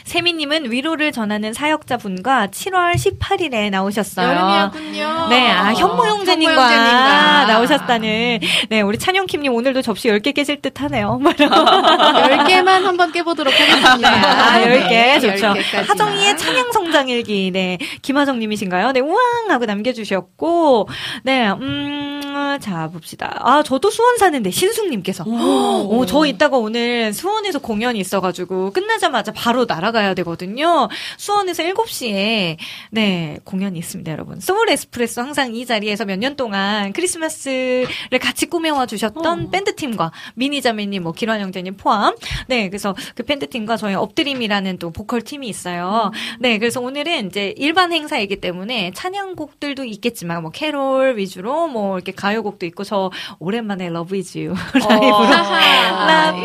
[0.05, 4.27] 세미님은 위로를 전하는 사역자분과 7월 18일에 나오셨어요.
[4.27, 5.27] 여름이었군요.
[5.29, 7.45] 네, 아, 현모 형제님과 현모 형제님과.
[7.47, 8.39] 나오셨다는.
[8.69, 11.19] 네, 우리 찬용킴님 오늘도 접시 10개 깨실 듯 하네요.
[11.21, 14.09] 10개만 한번 깨보도록 하겠습니다.
[14.09, 15.21] 아, 10개.
[15.21, 15.53] 좋죠.
[15.53, 15.87] 10개까지만.
[15.87, 17.51] 하정이의 찬양 성장일기.
[17.51, 17.77] 네.
[18.01, 18.91] 김하정 님이신가요?
[18.91, 18.99] 네.
[18.99, 19.17] 우왕!
[19.49, 20.89] 하고 남겨주셨고,
[21.23, 21.49] 네.
[21.49, 23.39] 음, 아, 자, 봅시다.
[23.39, 25.23] 아, 저도 수원 사는데, 신숙님께서.
[25.25, 30.89] 오, 저 이따가 오늘 수원에서 공연이 있어가지고, 끝나자마자 바로 날아가야 되거든요.
[31.17, 32.57] 수원에서 7시에,
[32.91, 34.39] 네, 공연이 있습니다, 여러분.
[34.39, 37.87] 소울 에스프레소 항상 이 자리에서 몇 년 동안 크리스마스를
[38.19, 42.15] 같이 꾸며와 주셨던 밴드팀과 미니자매님, 뭐, 기란 형제님 포함.
[42.47, 46.11] 네, 그래서 그 밴드팀과 저희 엎드림이라는 또 보컬 팀이 있어요.
[46.39, 52.65] 네, 그래서 오늘은 이제 일반 행사이기 때문에 찬양곡들도 있겠지만, 뭐, 캐롤 위주로, 뭐, 이렇게 가요곡도
[52.67, 55.27] 있고, 저 오랜만에 Love Is You 라이브로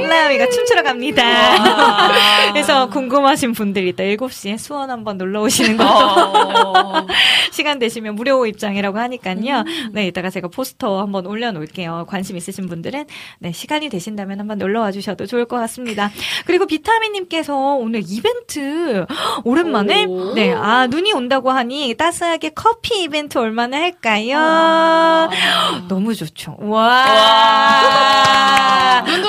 [0.03, 2.53] 라라위가 춤추러 갑니다.
[2.53, 5.87] 그래서 궁금 하신 분들 이따 7시에 수원 한번 놀러 오시는 것도
[7.53, 9.65] 시간 되시면 무료 입장이라고 하니까요.
[9.93, 12.07] 네, 이따가 제가 포스터 한번 올려놓을게요.
[12.09, 13.05] 관심 있으신 분들은
[13.41, 16.11] 네, 시간이 되신다면 한번 놀러 와 주셔도 좋을 것 같습니다.
[16.47, 19.07] 그리고 비타민님께서 오늘 이벤트
[19.45, 25.29] 오랜만에 네, 아 눈이 온다고 하니 따스하게 커피 이벤트 얼마나 할까요?
[25.89, 26.57] 너무 좋죠.
[26.61, 27.03] 와.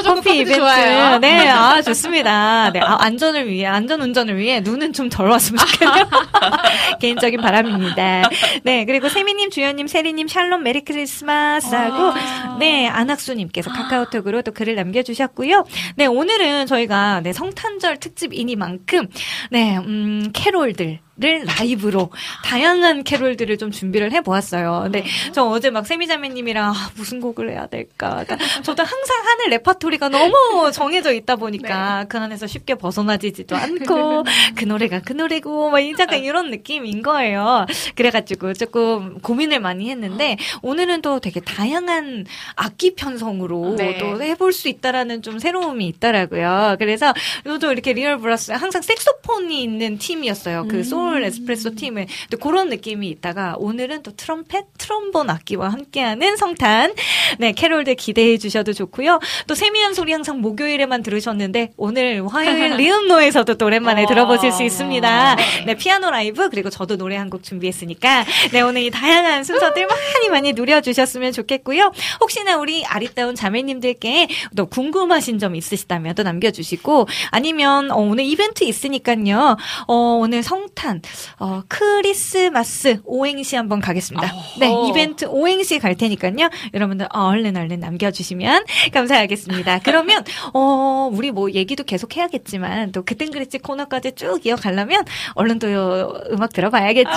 [0.03, 0.59] 커피 이벤트.
[0.59, 1.19] 좋아요.
[1.19, 2.71] 네, 아, 좋습니다.
[2.71, 6.09] 네, 아, 안전을 위해, 안전 운전을 위해 눈은 좀 덜 왔으면 좋겠네요.
[6.99, 8.29] 개인적인 바람입니다.
[8.63, 12.13] 네, 그리고 세미님, 주연님, 세리님, 샬롬, Merry Christmas하고,
[12.59, 15.65] 네, 안학수님께서 카카오톡으로 또 글을 남겨주셨고요.
[15.97, 19.07] 네, 오늘은 저희가, 네, 성탄절 특집이니만큼,
[19.51, 20.99] 네, 음, 캐롤들.
[21.23, 22.09] 를 라이브로
[22.43, 24.81] 다양한 캐롤들을 좀 준비를 해보았어요.
[24.83, 28.25] 근데 저 어제 막 세미자매님이랑 아, 무슨 곡을 해야 될까.
[28.25, 34.25] 그러니까 저도 항상 하는 레파토리가 너무 정해져 있다 보니까 그 안에서 쉽게 벗어나지도 않고
[34.57, 37.65] 그 노래가 그 노래고 막 이- 약간 이런 느낌인 거예요.
[37.95, 43.97] 그래가지고 조금 고민을 많이 했는데 오늘은 또 되게 다양한 악기 편성으로 네.
[43.97, 46.75] 또 해볼 수 있다라는 좀 새로움이 있더라고요.
[46.79, 47.13] 그래서
[47.45, 50.67] 저도 이렇게 real brass 항상 색소폰이 있는 팀이었어요.
[50.67, 52.07] 그 Soul Espresso 팀은.
[52.29, 56.93] 근데 그런 느낌이 있다가 오늘은 또 트럼펫, 트럼본 악기와 함께하는 성탄.
[57.39, 59.19] 네, 캐롤들 기대해 주셔도 좋고요.
[59.47, 65.35] 또 세미한 소리 항상 목요일에만 들으셨는데 오늘 화요일 리음노에서도 또 오랜만에 들어보실 수 있습니다.
[65.65, 70.29] 네, 피아노 라이브 그리고 저도 노래 한 곡 준비했으니까 네, 오늘 이 다양한 순서들 많이
[70.29, 71.91] 많이 누려주셨으면 좋겠고요.
[72.21, 79.57] 혹시나 우리 아리따운 자매님들께 또 궁금하신 점 있으시다면 또 남겨주시고 아니면 어, 오늘 이벤트 있으니까요.
[79.87, 80.92] 어, 오늘 성탄
[81.39, 84.33] 어, 크리스마스 오행시 한번 가겠습니다.
[84.59, 86.49] 네, 이벤트 오행시 갈 테니까요.
[86.73, 89.79] 여러분들 어, 얼른 얼른 남겨주시면 감사하겠습니다.
[89.83, 90.23] 그러면
[90.53, 95.03] 어, 우리 뭐 얘기도 계속 해야겠지만 또 그땐 그랬지 코너까지 쭉 이어가려면
[95.35, 97.11] 얼른 또 요, 음악 들어봐야겠죠.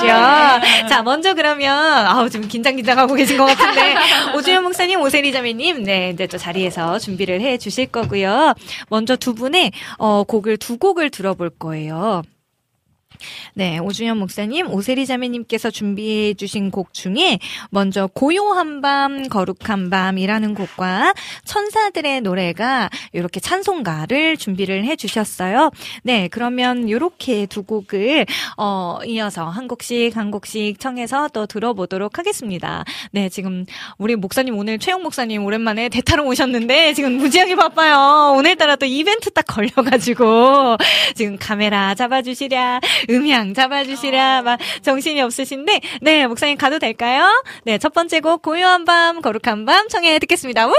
[0.89, 3.95] 자, 먼저 그러면 아우 지금 긴장 긴장하고 계신 것 같은데
[4.37, 8.55] 오주현 목사님, 오세리 자매님, 네 이제 또 자리에서 준비를 해 주실 거고요.
[8.89, 12.23] 먼저 두 분의 어, 곡을 두 곡을 들어볼 거예요.
[13.55, 17.39] 네, 오준현 목사님, 오세리 자매님께서 준비해 주신 곡 중에
[17.71, 25.71] 먼저 고요한 밤, 거룩한 밤이라는 곡과 천사들의 노래가 이렇게 찬송가를 준비를 해 주셨어요.
[26.03, 28.27] 네, 그러면 이렇게 두 곡을
[28.59, 32.85] 어 이어서 한 곡씩 한 곡씩 청해서 또 들어보도록 하겠습니다.
[33.13, 33.65] 네, 지금
[33.97, 38.35] 우리 목사님 오늘 최영 목사님 오랜만에 대타로 오셨는데 지금 무지하게 바빠요.
[38.37, 40.77] 오늘따라 또 이벤트 딱 걸려가지고
[41.15, 42.81] 지금 카메라 잡아주시랴,
[43.11, 47.27] 음향 잡아주시랴, 막 정신이 없으신데, 네, 목사님 가도 될까요?
[47.65, 50.67] 네, 첫 번째 곡 고요한 밤, 거룩한 밤 청해 듣겠습니다.
[50.69, 50.73] 우!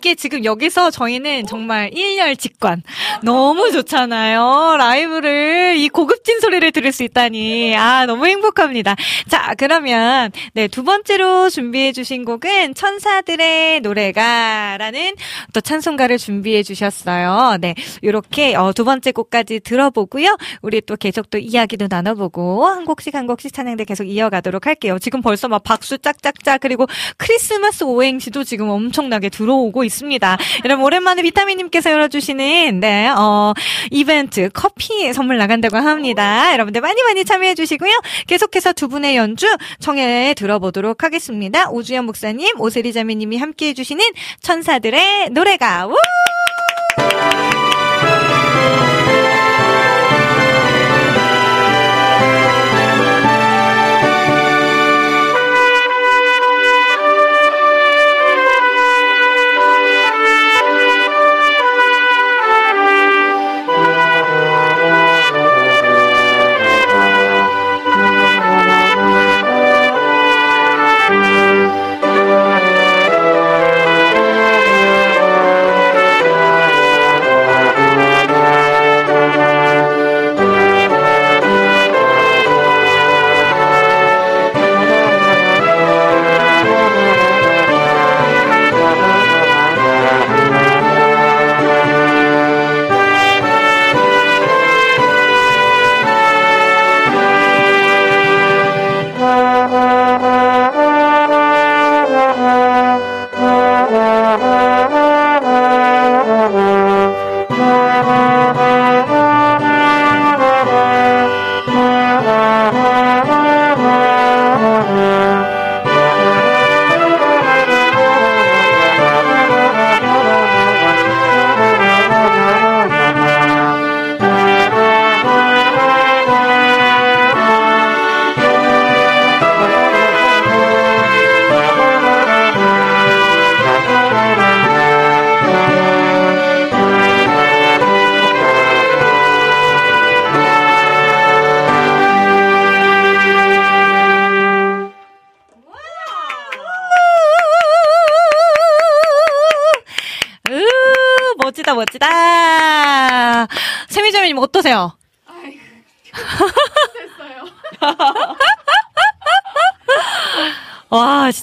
[0.00, 2.82] 이게 지금 여기서 저희는 정말 일렬 직관.
[3.22, 4.76] 너무 좋잖아요.
[4.78, 7.76] 라이브를, 이 고급진 소리를 들을 수 있다니.
[7.76, 8.96] 아, 너무 행복합니다.
[9.28, 15.16] 자, 그러면, 네, 두 번째로 준비해 주신 곡은 천사들의 노래가라는
[15.52, 17.56] 또 찬송가를 준비해 주셨어요.
[17.60, 17.74] 네,
[18.04, 20.36] 요렇게, 어, 두 번째 곡까지 들어보고요.
[20.62, 24.98] 우리 또 계속 또 이야기도 나눠보고, 한 곡씩 한 곡씩 찬양대 계속 이어가도록 할게요.
[25.00, 26.86] 지금 벌써 막 박수 짝짝짝, 그리고
[27.16, 30.36] 크리스마스 오행시도 지금 엄청나게 들어오고 있습니다.
[30.64, 33.54] 여러분, 오랜만에 비타민님께서 열어주시는, 네, 어,
[33.90, 36.52] 이벤트 커피 선물 나간다고 합니다.
[36.52, 37.92] 여러분들 많이 많이 참여해 주시고요.
[38.26, 39.46] 계속해서 두 분의 연주
[39.78, 41.70] 청해 들어보도록 하겠습니다.
[41.70, 44.04] 오주연 목사님, 오세리 자매님이 함께 해 주시는
[44.42, 46.09] 천사들의 노래 가, 우!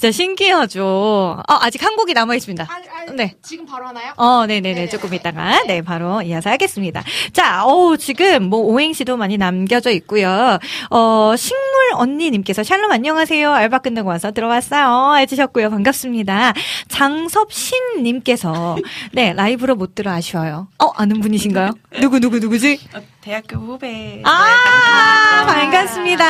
[0.08, 1.41] 진짜 신기하죠.
[1.47, 2.68] 아, 아직 한 곡이 남아 있습니다.
[3.16, 3.36] 네.
[3.41, 4.14] 지금 바로 하나요?
[4.16, 4.89] 어, 네네네.
[4.89, 7.03] 조금 이따가, 네, 바로 이어서 하겠습니다.
[7.34, 10.60] 자, 어 지금 뭐 오행시도 많이 남겨져 있고요.
[10.89, 13.51] 어, 식물 언니님께서 샬롬 안녕하세요.
[13.51, 15.18] 알바 끝나고 와서 들어왔어요.
[15.20, 15.70] 해주셨고요.
[15.70, 16.53] 반갑습니다.
[16.89, 18.78] 장섭신님께서,
[19.14, 20.68] 네, 라이브로 못 들어 아쉬워요.
[20.80, 21.72] 어, 아는 분이신가요?
[21.99, 22.80] 누구, 누구, 누구지?
[23.28, 24.21] 어, 대학교 후배.
[24.23, 26.23] 아, 반갑습니다.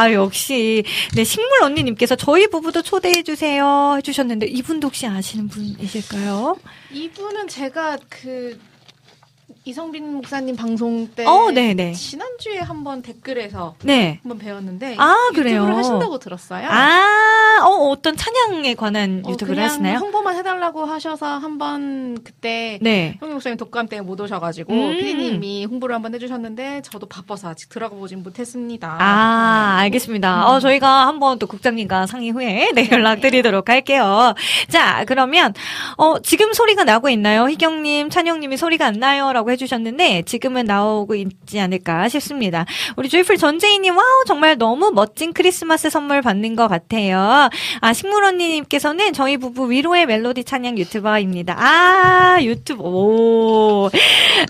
[0.00, 0.82] 아, 역시.
[1.14, 3.96] 네, 식물 언니님께서 저희 부부도 초대해주세요.
[3.98, 6.56] 해주셨는데, 이분도 혹시 아시는 분이실까요?
[6.90, 8.58] 이분은 제가 그
[9.68, 11.92] 이성빈 목사님 방송 때 어, 네네.
[11.92, 14.18] 지난주에 한번 댓글에서 네.
[14.22, 15.76] 한번 배웠는데 아, 유튜브를 그래요?
[15.76, 16.66] 하신다고 들었어요.
[16.70, 17.27] 아,
[17.64, 19.98] 어, 어떤 찬양에 관한 어, 유튜브를 하시나요?
[19.98, 23.16] 홍보만 해달라고 하셔서 한번 그때 네.
[23.20, 24.92] 형님 목사님 독감 때문에 못 오셔가지고 음.
[24.92, 28.96] 피디님이 홍보를 한번 해주셨는데 저도 바빠서 아직 들어가 보진 못했습니다.
[29.00, 30.48] 아, 알겠습니다.
[30.48, 34.34] 어, 저희가 한번 또 국장님과 상의 후에 네, 연락드리도록 할게요.
[34.68, 35.54] 자, 그러면,
[35.96, 37.48] 어, 지금 소리가 나고 있나요?
[37.48, 39.32] 희경님, 찬영님이 소리가 안 나요?
[39.32, 42.64] 라고 해주셨는데, 지금은 나오고 있지 않을까 싶습니다.
[42.96, 47.47] 우리 Joyful 전재희님, wow, 정말 너무 멋진 크리스마스 선물 받는 것 같아요.
[47.80, 51.56] 아, 식물 언니님께서는 저희 부부 위로의 멜로디 찬양 유튜버입니다.
[51.58, 53.90] 아, 유튜브, 오.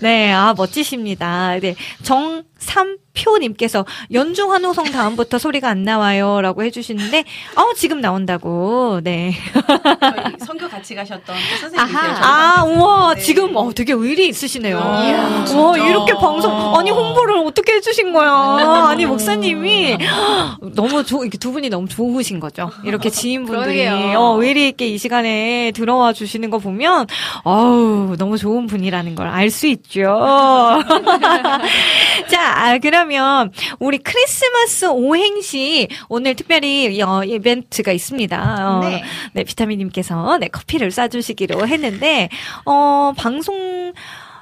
[0.01, 1.59] 네, 아, 멋지십니다.
[1.59, 1.75] 네.
[2.03, 6.41] 정 삼표님께서 연중 환호성 다음부터 소리가 안 나와요.
[6.41, 7.23] 라고 해주시는데,
[7.55, 8.99] 어, 지금 나온다고.
[9.03, 9.33] 네.
[9.99, 12.01] 저희 선교 같이 가셨던 선생님이세요.
[12.01, 13.21] 저희 아, 우와, 네.
[13.21, 14.77] 지금, 어, 되게 의리 있으시네요.
[14.77, 15.77] 이야, 와, 진짜.
[15.89, 18.87] 이렇게 방송, 아니, 홍보를 어떻게 해주신 거야.
[18.89, 19.97] 아니, 목사님이,
[20.75, 22.71] 너무 좋, 이렇게 두 분이 너무 좋으신 거죠.
[22.83, 23.87] 이렇게 지인분들이.
[24.15, 27.07] 어, 의리 있게 이 시간에 들어와 주시는 거 보면,
[27.43, 30.09] 어우, 너무 좋은 분이라는 걸 알 수 있죠.
[32.29, 38.77] 자, 아, 그러면, 우리 크리스마스 오행시, 오늘 특별히, 어, 이벤트가 있습니다.
[38.77, 39.03] 어, 네.
[39.33, 42.29] 네, 비타민님께서 네, 커피를 쏴주시기로 했는데,
[42.65, 43.93] 어, 방송,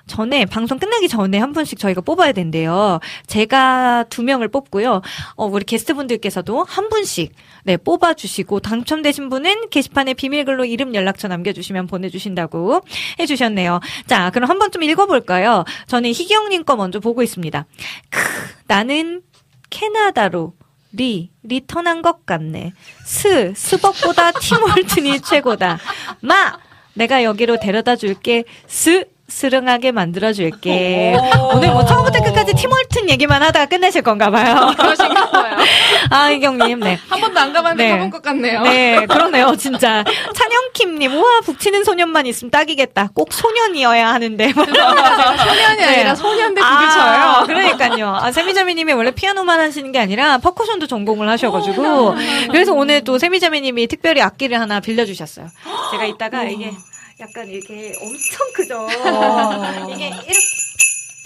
[0.07, 2.99] 전에 방송 끝나기 전에 한 분씩 저희가 뽑아야 된대요.
[3.27, 5.01] 제가 두 명을 뽑고요.
[5.35, 7.33] 어, 우리 게스트분들께서도 한 분씩
[7.63, 12.81] 네, 뽑아 주시고 당첨되신 분은 게시판에 비밀글로 이름 연락처 남겨 주시면 보내 주신다고
[13.19, 13.79] 해 주셨네요.
[14.05, 15.63] 자, 그럼 한번 좀 읽어 볼까요?
[15.87, 17.65] 저는 희경 님 거 먼저 보고 있습니다.
[18.09, 18.19] 크,
[18.67, 19.21] 나는
[19.69, 20.53] 캐나다로
[20.91, 22.73] 리, return한 것 같네.
[23.05, 25.77] 스, 스벅보다 팀홀튼이 최고다.
[26.21, 26.57] 마,
[26.93, 28.43] 내가 여기로 데려다 줄게.
[28.65, 31.17] 스, 스릉하게 만들어줄게.
[31.53, 34.73] 오늘 뭐 처음부터 끝까지 팀홀튼 얘기만 하다가 끝내실 건가 봐요.
[34.77, 35.57] 그러신가 봐요.
[36.09, 36.97] 아, 희경님, 네.
[37.09, 37.91] 한 번도 안 가봤는데 네.
[37.91, 38.61] 가본 것 같네요.
[38.61, 40.05] 네, 그러네요, 진짜.
[40.33, 43.09] 찬영킴님, 우와, 북치는 소년만 있으면 딱이겠다.
[43.13, 44.53] 꼭 소년이어야 하는데.
[44.55, 47.45] 소년이 아니라 소년대 아, 부딪혀요.
[47.47, 48.15] 그러니까요.
[48.15, 52.15] 아, 세미자매님이 원래 피아노만 하시는 게 아니라 퍼커션도 전공을 하셔가지고.
[52.49, 55.47] 그래서 오늘 또 세미자매님이 특별히 악기를 하나 빌려주셨어요.
[55.91, 56.71] 제가 이따가 이게
[57.19, 58.87] 약간 이렇게 엄청 크죠.
[59.93, 60.33] 이게 이렇게.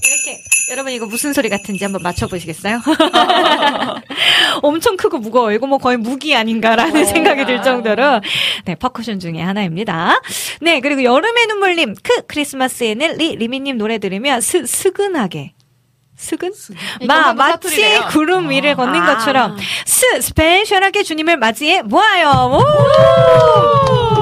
[0.03, 2.81] 이렇게 여러분 이거 무슨 소리 같은지 한번 맞춰보시겠어요?
[4.63, 5.51] 엄청 크고 무거워.
[5.51, 8.19] 이거 뭐 거의 무기 아닌가라는 생각이 들 정도로
[8.65, 10.19] 네 퍼커션 중에 하나입니다.
[10.61, 15.53] 네 그리고 여름의 눈물님 크 크리스마스에는 리 리미님 노래 들으면 스 스근하게
[16.15, 16.51] 스근?
[17.07, 17.99] 마 마치.
[18.09, 22.29] 구름 위를 걷는 것처럼 스 special하게 주님을 맞이해 보아요.
[22.53, 22.57] 오!
[22.59, 24.20] 오,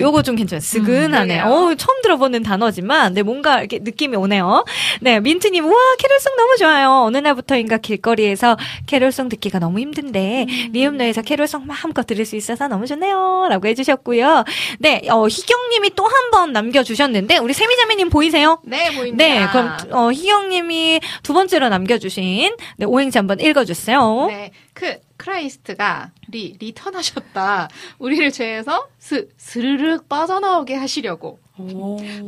[0.00, 0.60] 요거 좀 괜찮아요.
[0.60, 1.42] 스근하네.
[1.42, 4.64] 오, 처음 들어보는 단어지만, 네, 뭔가 이렇게 느낌이 오네요.
[5.00, 6.90] 네, 민트님, 우와, 캐롤송 너무 좋아요.
[7.06, 13.46] 어느 날부터인가 길거리에서 캐롤송 듣기가 너무 힘든데, 리음노에서 캐롤송 마음껏 들을 수 있어서 너무 좋네요.
[13.48, 14.44] 라고 해주셨고요.
[14.80, 18.60] 네, 어, 희경님이 또 한 번 남겨주셨는데, 우리 세미자매님 보이세요?
[18.64, 19.16] 네, 보입니다.
[19.24, 24.26] 네, 그럼, 어, 희경님이 두 번째로 남겨주신, 네, 오행시 한번 읽어주세요.
[24.28, 27.68] 네, 그 Christ가 리 return하셨다.
[27.98, 31.38] 우리를 죄에서 스 스르륵 빠져나오게 하시려고.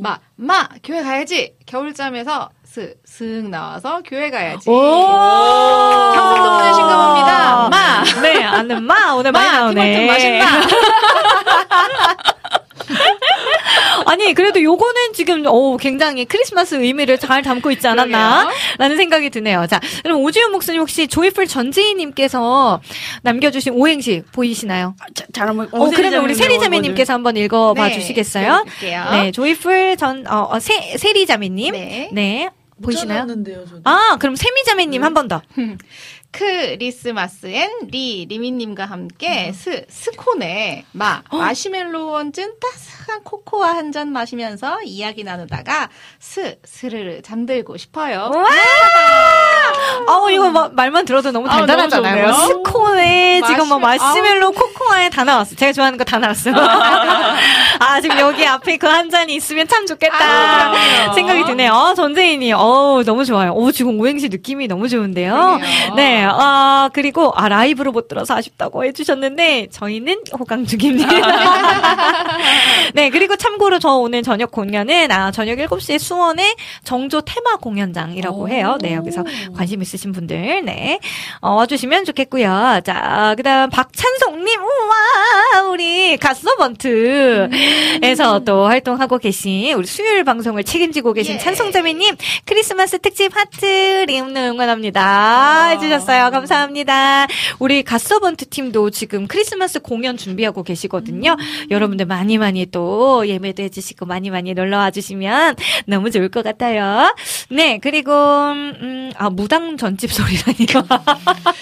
[0.01, 1.55] 마, 마, 교회 가야지.
[1.67, 4.67] 겨울잠에서 스, 슥 나와서 교회 가야지.
[4.67, 7.69] 경상도 보내신 거 봅니다.
[7.69, 8.03] 마!
[8.23, 10.07] 네, 아는 마, 오늘 많이 마, 나오네.
[10.07, 10.47] 티몰튼 마신다.
[14.07, 18.49] 아니, 그래도 요거는 지금, 오, 굉장히 크리스마스 의미를 잘 담고 있지 않았나?
[18.79, 19.67] 라는 생각이 드네요.
[19.69, 22.81] 자, 그럼 오지훈 목사님 혹시 조이풀 전지희님께서
[23.23, 24.95] 남겨주신 오행시 보이시나요?
[25.33, 25.69] 잘 한번.
[25.71, 28.65] 어, 그러면 우리 세리자매님께서 한번 읽어봐 네, 주시겠어요?
[29.11, 31.73] 네, 조이풀 전, 어, 어, 세, 세리자매님.
[31.73, 32.09] 네.
[32.13, 32.51] 네.
[32.83, 33.25] 보이시나요?
[33.27, 33.83] 는데요 저도.
[33.85, 35.43] 아, 그럼 세미자매님 한번 더.
[36.33, 45.25] 크리스마스엔 리 리미님과 함께 스 스콘에 마 마시멜로 얹은 따스한 코코아 한 잔 마시면서 이야기
[45.25, 45.89] 나누다가
[46.21, 48.31] 스 스르르 잠들고 싶어요.
[50.07, 52.33] 어, 이거 뭐, 말만 들어도 너무 아, 너무 달달하잖아요.
[52.33, 55.57] 스콘에 지금 뭐 마시멜- 마시멜로 코코아에 다 나왔어.
[55.57, 56.55] 제가 좋아하는 거 다 나왔어요.
[57.81, 60.17] 아, 지금 여기 앞에 그 한 잔이 있으면 참 좋겠다.
[60.21, 61.95] 아, 생각이 드네요.
[61.97, 63.53] 전재인이, 어 너무 좋아요.
[63.53, 65.33] 오, 지금 오행시 느낌이 너무 좋은데요.
[65.33, 65.95] 그러네요.
[65.97, 71.09] 네, 아, 그리고, 아, 라이브로 못 들어서 아쉽다고 해주셨는데, 저희는 호강 중입니다.
[72.95, 78.79] 네, 그리고 참고로 저 오늘 저녁 공연은, 아, 저녁 7시에 수원의 정조 테마 공연장이라고 해요.
[78.81, 79.25] 네, 여기서
[79.57, 80.99] 관심 있으신 분들, 네,
[81.41, 82.81] 어, 와주시면 좋겠고요.
[82.85, 87.51] 자, 그 다음 박찬송님, 우와, 우리 갓서번트에서
[88.45, 91.39] 또 활동하고 계신, 우리 수요일 방송을 책임지고 계신 예.
[91.39, 95.69] 찬송자매님, 크리스마스 특집 하트 리음노 응원합니다.
[95.71, 96.10] 해주셨어요.
[96.11, 97.27] 감사합니다.
[97.59, 101.37] 우리 갓서번트 팀도 지금 크리스마스 공연 준비하고 계시거든요.
[101.71, 105.55] 여러분들 많이 많이 또 예매도 해주시고 많이 많이 놀러와 주시면
[105.87, 107.15] 너무 좋을 것 같아요.
[107.49, 110.87] 네, 그리고, 음, 아, 무당 전집 소리라니요.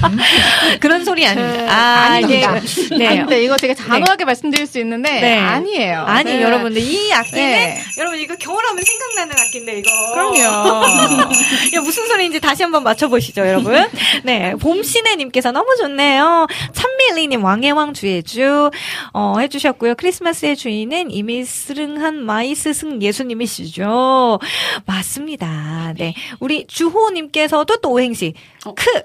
[0.80, 1.66] 그런 소리 아닙니다.
[1.68, 2.96] 아, 이게, 아닙니다.
[2.96, 3.18] 네.
[3.18, 5.38] 근데 이거 되게 단호하게 말씀드릴 수 있는데 네.
[5.38, 6.04] 아니에요.
[6.06, 6.42] 아니, 네.
[6.42, 7.82] 여러분들, 이 악기는, 네.
[7.98, 9.90] 여러분, 이거 겨울하면 생각나는 악기인데, 이거.
[10.12, 10.84] 그럼요.
[11.72, 13.88] 이거 무슨 소리인지 다시 한번 맞춰보시죠, 여러분.
[14.24, 16.46] 네, 봄시네님께서 너무 좋네요.
[16.72, 18.70] 찬밀리님 왕의 왕 주의 주
[19.12, 19.94] 어, 해주셨고요.
[19.96, 24.38] 크리스마스의 주인은 이미 스릉한 my 스승 예수님이시죠.
[24.86, 25.94] 맞습니다.
[25.96, 28.34] 네, 우리 주호님께서도 또 오행시
[28.74, 29.02] 크.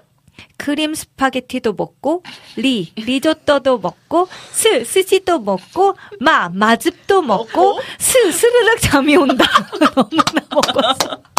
[0.57, 2.23] 크림 스파게티도 먹고
[2.55, 9.45] 리 리조또도 먹고 스 스시도 먹고 마 마즙도 먹고 스 스르륵 잠이 온다
[9.79, 11.32] 너무나 먹었어.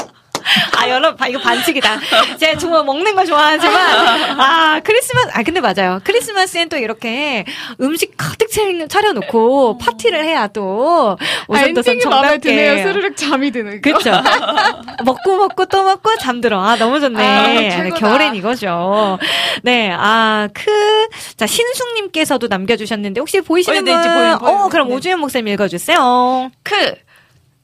[0.76, 1.98] 아, 여러분, 봐, 이거 반칙이다.
[2.38, 6.00] 제가 정말 먹는 거 좋아하지만, 아, 크리스마스, 아, 근데 맞아요.
[6.04, 7.44] 크리스마스엔 또 이렇게
[7.80, 12.38] 음식 가득 차려- 차려놓고 파티를 해야 또, 아, 오순도순 정답게.
[12.40, 12.82] 드네요.
[12.86, 13.92] 스르륵 잠이 드는 거.
[13.92, 14.12] 그쵸.
[15.04, 16.62] 먹고 먹고 또 먹고 잠들어.
[16.62, 17.24] 아, 너무 좋네.
[17.24, 17.90] 아, 네.
[17.90, 19.18] 겨울엔 이거죠.
[19.62, 20.70] 네, 아, 크.
[21.36, 24.48] 자, 신숙님께서도 남겨주셨는데, 혹시 보이시는 어, 네, 분?
[24.48, 24.94] 어, 그럼 네.
[24.94, 26.50] 오주연 목사님 읽어주세요.
[26.62, 26.94] 크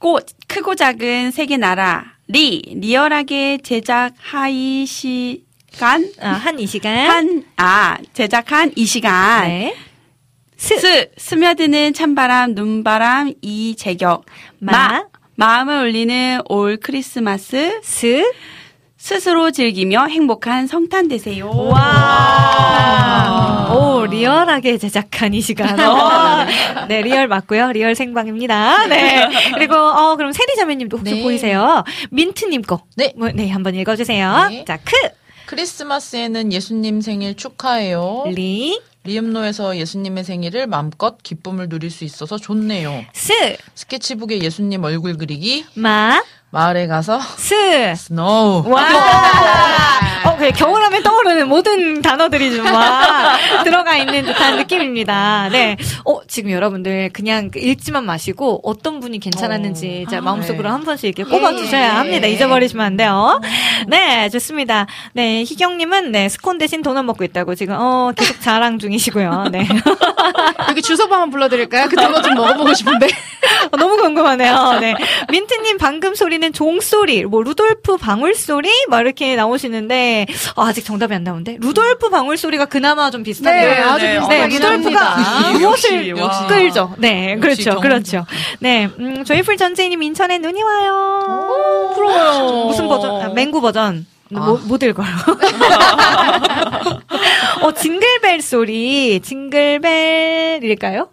[0.00, 0.18] 작고
[0.48, 7.44] 크고 작은 세계 나라 리 리얼하게 제작 하이 시간 아, 한이 시간.
[7.56, 9.74] 한아 제작한 이 시간 네.
[10.56, 14.26] 스, 스며드는 찬바람, 눈바람, 이 제격.
[14.58, 14.72] 마.
[14.72, 15.04] 마,
[15.34, 17.80] 마음을 울리는 올 크리스마스.
[17.82, 18.22] 스.
[19.10, 21.48] 스스로 즐기며 행복한 성탄 되세요.
[21.50, 22.92] 와.
[23.74, 25.80] 오, 리얼하게 제작한 이 시간.
[25.80, 26.44] 어,
[26.86, 27.72] 네, real 맞고요.
[27.72, 28.86] real 생방입니다.
[28.88, 29.26] 네.
[29.54, 31.22] 그리고, 어, 그럼 세리자매님도 혹시 네.
[31.22, 31.82] 보이세요?
[32.10, 32.82] 민트님 거.
[32.94, 33.14] 네.
[33.16, 34.48] 뭐, 네, 한번 읽어주세요.
[34.50, 34.66] 네.
[34.66, 34.92] 자, 크,
[35.46, 38.24] 크리스마스에는 예수님 생일 축하해요.
[38.26, 43.06] 리, 리음노에서 예수님의 생일을 마음껏 기쁨을 누릴 수 있어서 좋네요.
[43.14, 43.32] 스,
[43.74, 46.20] 스케치북에 예수님 얼굴 그리기, 마,
[46.52, 47.94] 마을에 가서 스.
[47.96, 48.64] Snow.
[48.68, 48.82] 와.
[50.24, 50.50] 어, 그래.
[50.50, 55.48] 겨울하면 떠오르는 모든 단어들이 좀 막 들어가 있는 듯한 느낌입니다.
[55.52, 55.76] 네.
[56.04, 61.52] 어, 지금 여러분들 그냥 읽지만 마시고 어떤 분이 괜찮았는지 자, 마음속으로 한 번씩 이렇게 꼽아
[61.52, 62.26] 두셔야 합니다.
[62.26, 63.40] 잊어버리시면 안 돼요.
[63.86, 64.86] 네, 좋습니다.
[65.12, 69.46] 네, 희경님은 네, 스콘 대신 도넛 먹고 있다고 지금, 어, 계속 자랑 중이시고요.
[69.52, 69.66] 네.
[70.68, 71.88] 여기 주소 한번 불러드릴까요?
[71.88, 73.06] 그 도넛 좀 먹어보고 싶은데.
[73.72, 74.78] 어, 너무 궁금하네요.
[74.80, 74.94] 네.
[75.30, 80.26] 민트님 방금 소리 는 종소리, 뭐 루돌프 방울 소리, 막 이렇게 나오시는데
[80.56, 83.70] 아, 아직 정답이 안 나오는데 루돌프 방울 소리가 그나마 좀 비슷하네요.
[83.70, 84.18] 네, 아주 네,
[84.48, 85.58] 비슷하긴 루돌프가 합니다.
[85.58, 86.14] 무엇을.
[86.48, 86.94] 끌죠?
[86.96, 87.78] 네, 그렇죠.
[87.80, 88.24] 그렇죠.
[88.60, 91.90] 네, 음, 조이풀 전재님 인천에 눈이 와요.
[91.94, 92.64] 부러워요.
[92.68, 93.20] 무슨 버전?
[93.22, 94.06] 아, 맹구 버전.
[94.34, 94.40] 아.
[94.40, 95.06] 못, 못 읽어요.
[97.62, 99.20] 어, 징글벨 소리.
[99.20, 101.08] 징글벨일까요?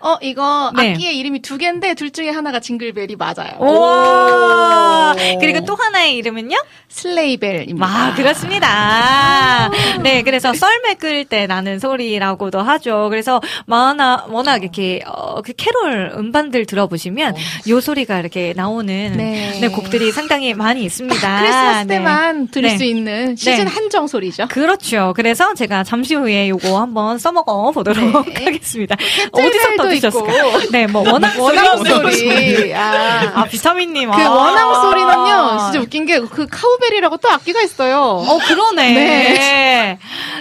[0.00, 0.92] 어, 이거 네.
[0.92, 3.58] 악기의 이름이 두 개인데 둘 중에 하나가 징글벨이 맞아요.
[3.58, 5.14] 오.
[5.40, 6.56] 그리고 또 하나의 이름은요?
[6.88, 7.86] 슬레이벨입니다.
[7.86, 9.70] 아, 그렇습니다.
[10.02, 13.08] 네, 그래서 썰매 끌 때 나는 소리라고도 하죠.
[13.10, 17.34] 그래서 워낙, 워낙 이렇게, 어, 그 캐롤 음반들 들어보시면
[17.68, 19.58] 요 소리가 이렇게 나오는 네.
[19.60, 21.40] 네, 곡들이 상당히 많이 있습니다.
[21.40, 21.96] 크리스마스 네.
[21.96, 22.76] 때만 들을 네.
[22.78, 23.70] 수 있는 시즌 네.
[23.70, 24.46] 한정 소리죠.
[24.48, 25.12] 그렇죠.
[25.16, 28.44] 그래서 제가 잠시 후에 요거 한번 써먹어 보도록 네.
[28.46, 28.96] 하겠습니다.
[29.32, 30.32] 어디서부터 드셨을까?
[30.72, 32.74] 네, 뭐 원앙 원앙 소리.
[32.74, 33.32] 아.
[33.34, 34.10] 아, 비타민님.
[34.10, 34.30] 그 아.
[34.30, 37.98] 원앙 소리는요, 진짜 웃긴 게 그 카우벨이라고 또 악기가 있어요.
[38.00, 38.92] 어, 그러네.
[38.92, 39.98] 네.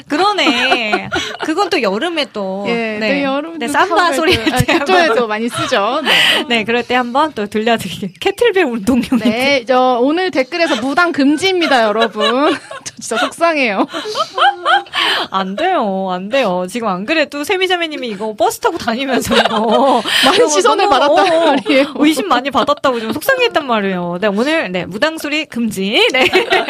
[0.07, 1.09] 그러네.
[1.45, 2.65] 그건 또 여름에 또.
[2.67, 2.99] 예, 네.
[2.99, 4.73] 네, 여름 네, 삼바 소리 할 때.
[4.73, 6.01] 한번- 많이 쓰죠.
[6.03, 6.43] 네.
[6.47, 8.11] 네, 그럴 때 한번 또 들려드릴게요.
[8.19, 9.19] 캐틀벨 운동용.
[9.19, 12.57] 네, 저 오늘 댓글에서 무당 금지입니다, 여러분.
[12.83, 13.85] 저 진짜 속상해요.
[15.31, 16.65] 안 돼요, 안 돼요.
[16.69, 21.93] 지금 안 그래도 세미자매님이 이거 버스 타고 다니면서 이거 많은 시선을 받았단 어, 말이에요.
[21.99, 24.17] 의심 많이 받았다고 좀 속상했단 말이에요.
[24.21, 26.07] 네, 오늘 네 무당 소리 금지.
[26.11, 26.25] 네,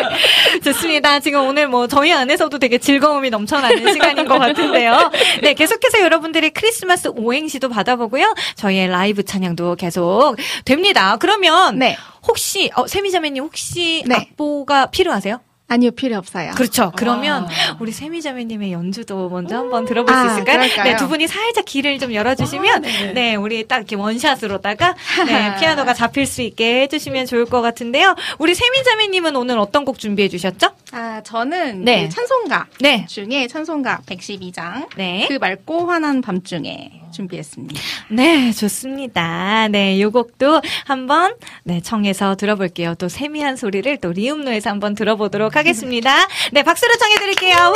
[0.64, 1.20] 좋습니다.
[1.20, 5.12] 지금 오늘 뭐 저희 안에서도 되게 즐거움이 넘쳐나는 시간인 것 같은데요.
[5.42, 8.34] 네, 계속해서 여러분들의 크리스마스 오행시도 받아보고요.
[8.56, 11.18] 저희의 라이브 찬양도 계속 됩니다.
[11.20, 11.98] 그러면 네.
[12.28, 14.16] 혹시 어, 세미자매님 혹시 네.
[14.16, 15.40] 악보가 필요하세요?
[15.70, 16.52] 아니요, 필요 없어요.
[16.52, 16.94] 그렇죠.
[16.96, 17.46] 그러면
[17.80, 20.60] 우리 세미자매님의 연주도 먼저 한번 들어볼 수 아, 있을까요?
[20.60, 20.84] 그럴까요?
[20.84, 22.82] 네, 두 분이 살짝 길을 좀 열어주시면,
[23.14, 23.36] 네.
[23.36, 24.96] 우리 딱 이렇게 원샷으로다가,
[25.26, 28.16] 네, 피아노가 잡힐 수 있게 해주시면 좋을 것 같은데요.
[28.40, 30.70] 우리 세미자매님은 오늘 어떤 곡 준비해 주셨죠?
[30.94, 32.08] 아, 저는 네.
[32.08, 33.06] 그 찬송가 네.
[33.10, 35.26] 중에 찬송가 112장 네.
[35.28, 37.82] 그 맑고 환한 밤 중에 준비했습니다.
[38.12, 39.68] 네, 좋습니다.
[39.70, 42.96] 네, 요 곡도 한번, 네, 청해서 들어볼게요.
[42.96, 46.28] 또 세미한 소리를 또 리음노에서 한번 들어보도록 하겠습니다.
[46.52, 47.74] 네, 박수로 청해드릴게요.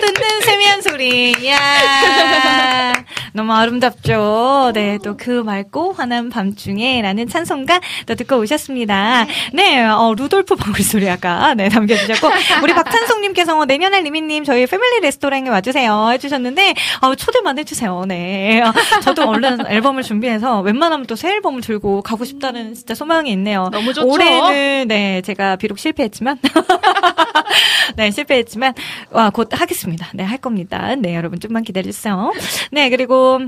[0.00, 1.32] 듣는 세미한 소리.
[1.32, 2.92] 이야.
[3.32, 4.72] 너무 아름답죠.
[4.74, 9.26] 네, 또 그 맑고 환한 밤중에 라는 찬송가 또 듣고 오셨습니다.
[9.52, 12.28] 네, 어, 루돌프 방울 소리 아까, 네, 남겨주셨고,
[12.62, 18.04] 우리 박찬송님께서 내년에 리미님 저희 패밀리 레스토랑에 와주세요 해주셨는데, 아 초대만 해주세요.
[18.08, 18.62] 네.
[18.62, 18.72] 어,
[19.02, 23.68] 저도 얼른 앨범을 준비해서 웬만하면 또 새 앨범을 들고 가고 싶다는 진짜 소망이 있네요.
[23.70, 24.08] 너무 좋죠.
[24.08, 26.38] 올해는, 네, 제가 비록 실패했지만,
[27.96, 28.74] 네, 실패했지만,
[29.10, 30.08] 와, 곧 하겠습니다.
[30.14, 30.94] 네, 할 겁니다.
[30.96, 32.32] 네, 여러분 좀만 기다려주세요.
[32.72, 33.40] 네, 그리고,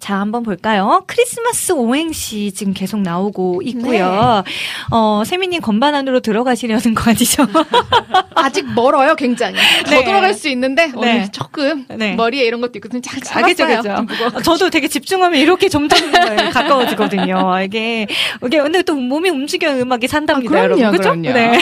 [0.00, 1.04] 자, 한번 볼까요?
[1.06, 4.42] 크리스마스 오행시 지금 계속 나오고 있고요.
[4.90, 7.46] 어, 세미님 건반 안으로 들어가시려는 거 아니죠?
[8.34, 9.56] 아직 멀어요, 굉장히.
[9.84, 10.04] 더 네.
[10.04, 11.30] 들어갈 수 있는데 오늘 네.
[11.30, 12.14] 조금 네.
[12.14, 13.82] 머리에 이런 것도 있고 좀잘 아, 그죠, 잡았어요.
[13.82, 13.96] 그죠.
[13.96, 14.42] 좀 무거워.
[14.42, 15.98] 저도 되게 집중하면 이렇게 점점
[16.52, 17.62] 가까워지거든요.
[17.64, 18.06] 이게,
[18.44, 20.98] 이게, 근데 또 몸이 움직여야 음악이 산답니다, 아, 그럼요, 여러분.
[20.98, 21.10] 그죠?
[21.10, 21.32] 그럼요.
[21.32, 21.60] 네.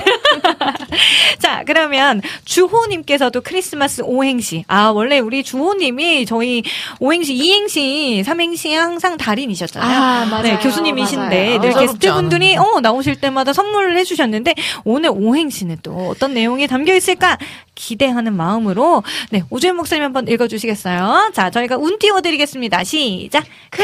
[1.38, 4.64] 자, 그러면 주호님께서도 크리스마스 오행시.
[4.66, 6.62] 아, 원래 우리 주호님이 저희
[7.00, 9.98] 오행시, 이행시, 삼행시 항상 달인이셨잖아요.
[9.98, 10.42] 아, 맞아요.
[10.42, 11.60] 네, 교수님이신데 맞아요.
[11.60, 14.54] 늘 예사롭지 게스트분들이 어, 나오실 때마다 선물을 해주셨는데
[14.84, 17.38] 오늘 오행시는 또 어떤 내용이 담겨 있을까
[17.74, 21.30] 기대하는 마음으로 네 오주현 목사님 한번 읽어주시겠어요?
[21.32, 22.84] 자, 저희가 운 띄워드리겠습니다.
[22.84, 23.44] 시작.
[23.70, 23.82] 크,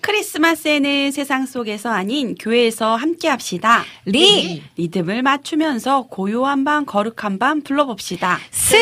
[0.00, 3.84] 크리스마스에는 세상 속에서 아닌 교회에서 함께 합시다.
[4.04, 8.38] 리, 리듬을 맞추면서 고요한 밤 거룩한 밤 불러봅시다.
[8.50, 8.76] 스,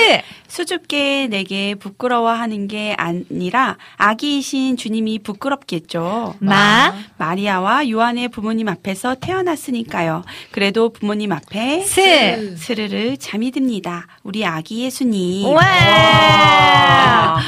[0.56, 6.34] 수줍게 내게 부끄러워하는 게 아니라 아기이신 주님이 부끄럽겠죠.
[6.40, 10.24] 마, 마리아와 요한의 부모님 앞에서 태어났으니까요.
[10.50, 12.54] 그래도 부모님 앞에 스.
[12.58, 14.06] 스르르 잠이 듭니다.
[14.24, 15.48] 우리 아기 예수님.
[15.48, 15.62] 와.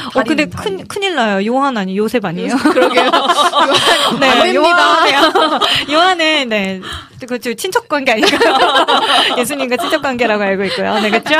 [0.07, 0.45] 어, 발이 근데.
[0.45, 1.45] 큰, 큰일 나요.
[1.45, 2.55] 요한 아니, 요셉 아니에요?
[2.73, 3.03] 그러게요.
[4.19, 5.11] 네, 안 됩니다.
[5.11, 5.59] 요한,
[5.91, 6.81] 요한은, 네,
[7.27, 8.57] 그, 저, 친척 관계 아닌가요?
[9.37, 10.99] 예수님과 친척 관계라고 알고 있고요.
[10.99, 11.35] 네, 그죠?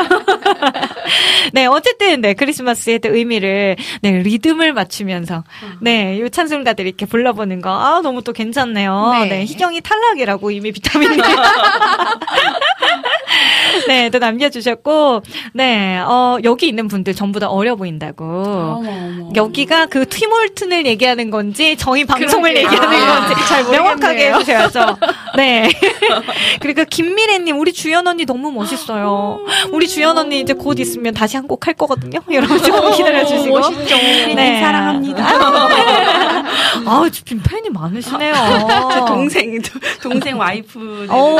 [1.55, 5.45] 네, 어쨌든, 네, 크리스마스의 또 의미를, 네, 리듬을 맞추면서,
[5.79, 9.11] 네, 요 찬송가들 이렇게 불러보는 거, 아, 너무 또 괜찮네요.
[9.21, 9.25] 네.
[9.29, 11.15] 네, 희경이 탈락이라고 이미 비타민이.
[13.87, 15.21] 네, 또 남겨주셨고,
[15.53, 18.83] 네, 어, 여기 있는 분들 전부 다 어려 보인다고.
[19.35, 22.71] 여기가 그 티몰튼을 얘기하는 건지 저희 방송을 그러게요.
[22.73, 24.33] 얘기하는 아, 건지 잘 명확하게.
[24.33, 24.97] 해주셔야죠.
[25.37, 25.69] 네.
[26.59, 29.39] 그리고 김미래님 우리 주연 언니 너무 멋있어요.
[29.71, 32.19] 우리 주연 언니 이제 곧 있으면 다시 한 곡 할 거거든요.
[32.31, 33.59] 여러분 좀 기다려주시고.
[33.59, 33.95] 멋있죠.
[34.35, 34.59] 네.
[34.61, 35.25] 사랑합니다.
[36.85, 38.33] 아우 지금 팬이 많으시네요.
[39.07, 39.61] 동생
[40.01, 41.07] 동생 와이프.
[41.11, 41.39] 오,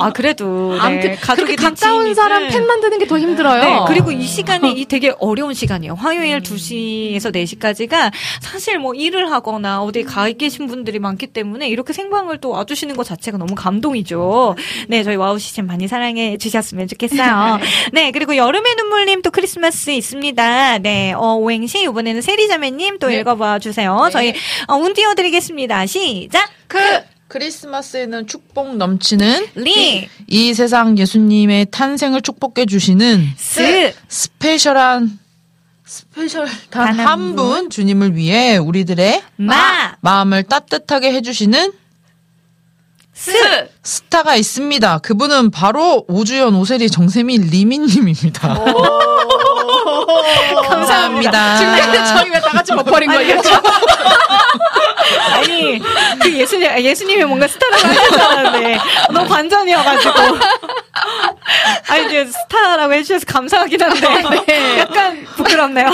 [0.00, 1.16] 아 그래도 네.
[1.20, 3.62] 그렇게 가까운 사람 팬 만드는 게 더 힘들어요.
[3.62, 5.92] 네, 그리고 이 시간이 이 되게 어려운 시간이에요.
[5.94, 12.38] 화요일 2시에서 4시까지가 사실 뭐 일을 하거나 어디 가 계신 분들이 많기 때문에 이렇게 생방을
[12.38, 14.56] 또 와주시는 것 자체가 너무 감동이죠.
[14.88, 17.58] 네, 저희 와우 시즌 많이 사랑해 주셨으면 좋겠어요.
[17.92, 20.78] 네, 그리고 여름의 눈물님 또 크리스마스 있습니다.
[20.78, 23.20] 네, 어, 오행시 이번에는 세리자매님 또 네.
[23.20, 24.08] 읽어봐 주세요.
[24.12, 24.34] 저희
[24.68, 25.86] 어, 운 띄워드리겠습니다.
[25.86, 26.50] 시작!
[26.68, 26.78] 그
[27.28, 35.18] 크리스마스에는 축복 넘치는 리, 이 세상 예수님의 탄생을 축복해 주시는 스, special한
[35.86, 41.72] special 단 한 분 주님을 위해 우리들의 마, 마음을 따뜻하게 해주시는
[43.14, 44.98] 스, 스타가 있습니다.
[44.98, 48.58] 그분은 바로 오주연, 오세리, 정세미, 리미님입니다.
[50.68, 51.56] 감사합니다.
[51.56, 53.50] 중간에 저희 왜다 같이 버퍼링 걸렸죠?
[55.34, 55.80] 아니,
[56.20, 58.78] 그 예수님, 아, 예수님이 뭔가 스타라고 하셨잖아요.
[59.12, 60.14] 너무 반전이어가지고.
[61.88, 64.78] 아니, 이제 스타라고 해주셔서 감사하긴 한데.
[64.80, 65.92] 약간 부끄럽네요.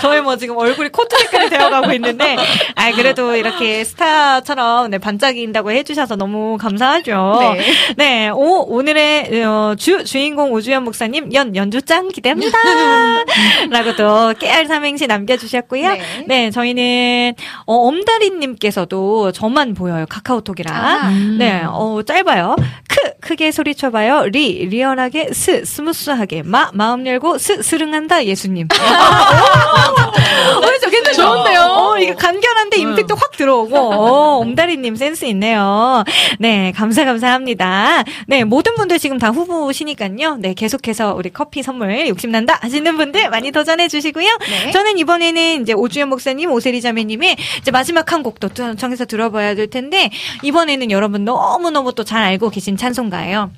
[0.00, 2.36] 저희 뭐 지금 얼굴이 코트 색깔이 되어가고 있는데,
[2.74, 7.38] 아 그래도 이렇게 스타처럼 네, 반짝인다고 해주셔서 너무 감사하죠.
[7.40, 7.72] 네.
[7.96, 12.58] 네, 오, 오늘의 어, 주, 주인공 오주연 목사님 연, 연주장 기대합니다.
[13.70, 15.92] 라고 또 깨알 삼행시 남겨주셨고요.
[15.92, 16.24] 네.
[16.26, 17.34] 네, 저희는
[17.66, 20.74] 어, 엄다리님께서도 저만 보여요 카카오톡이랑.
[20.74, 21.10] 아.
[21.38, 22.56] 네, 어 짧아요.
[22.88, 24.28] 크 크게 소리쳐봐요.
[24.28, 28.68] 리 리얼하게 스 스무스하게 마 마음 열고 스 스릉한다 예수님.
[28.72, 31.22] 어, 저 괜찮죠?
[31.22, 31.60] 좋은데요?
[31.60, 33.76] 어, 이게 간결한데 임팩트 확 들어오고.
[33.76, 36.04] 어, 옴다리님 센스 있네요.
[36.38, 38.04] 네, 감사 감사합니다.
[38.26, 40.36] 네, 모든 분들 지금 다 후보시니까요.
[40.40, 44.26] 네, 계속해서 우리 커피 선물 욕심난다 하시는 분들 많이 도전해 주시고요.
[44.64, 44.70] 네.
[44.72, 49.68] 저는 이번에는 이제 오주연 목사님, 오세리 자매님의 이제 마지막 한 곡도 또 청해서 들어봐야 될
[49.68, 50.10] 텐데
[50.42, 53.50] 이번에는 여러분 너무 너무 또 잘 알고 계신 찬송가예요.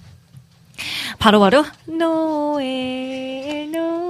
[1.20, 4.09] 바로바로 노엘 노엘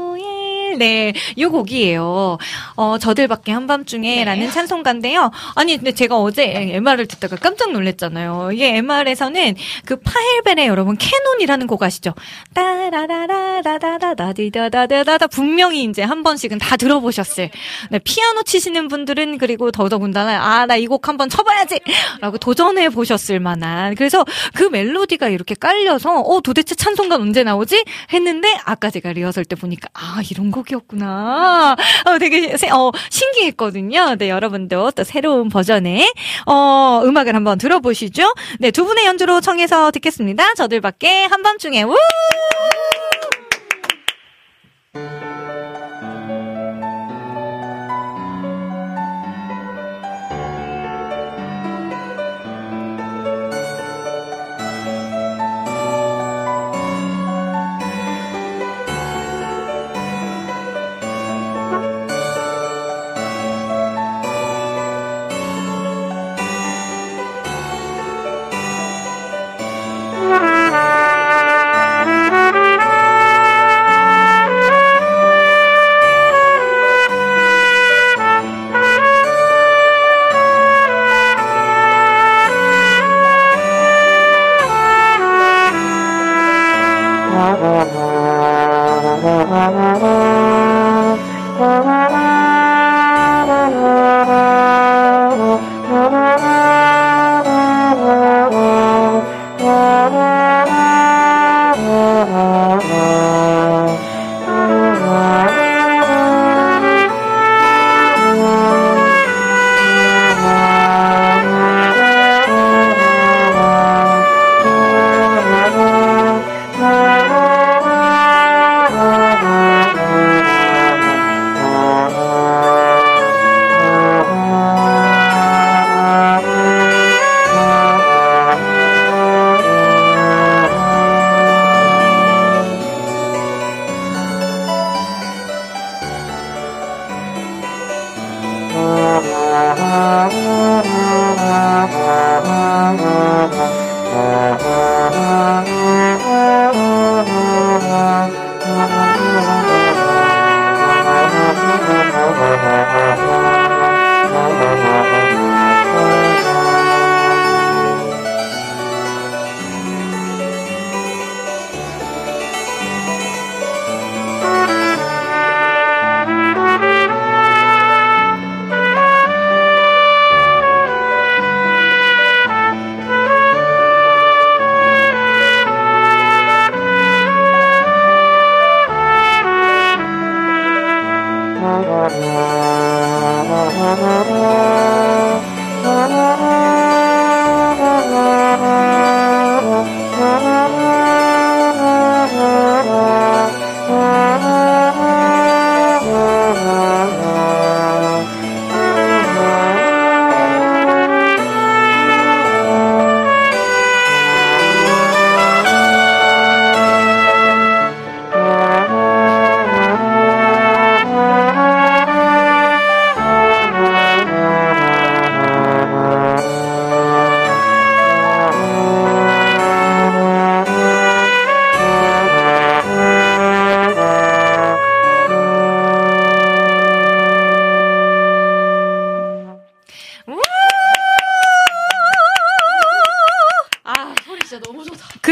[0.79, 2.39] 네, 요 곡이에요.
[2.77, 4.51] 어, 저들밖에 한밤중에라는 네.
[4.53, 5.31] 찬송가인데요.
[5.55, 6.45] 아니, 근데 제가 어제
[6.75, 8.51] MR을 듣다가 깜짝 놀랐잖아요.
[8.53, 9.55] 이게 MR에서는
[9.85, 12.15] 그 파헬벨의 여러분 캐논이라는 곡 아시죠?
[12.55, 17.51] 따라라라라다다다다다다다 분명히 이제 한 번씩은 다 들어보셨을.
[17.91, 21.81] 네, 피아노 치시는 분들은 그리고 더더군다나 아, 나 이 곡 한번 쳐봐야지!
[22.21, 23.95] 라고 도전해 보셨을 만한.
[23.95, 27.85] 그래서 그 멜로디가 이렇게 깔려서 어, 도대체 찬송가 언제 나오지?
[28.13, 31.77] 했는데 아까 제가 리허설 때 보니까 아, 이런 곡이었구나.
[32.07, 34.17] 어, 되게 세- 어, 신기했거든요.
[34.17, 36.13] 네, 여러분도 또 새로운 버전의
[36.47, 38.33] 어, 음악을 한번 들어보시죠.
[38.59, 40.55] 네, 두 분의 연주로 청해서 듣겠습니다.
[40.55, 41.95] 저들밖에 한밤중에 우!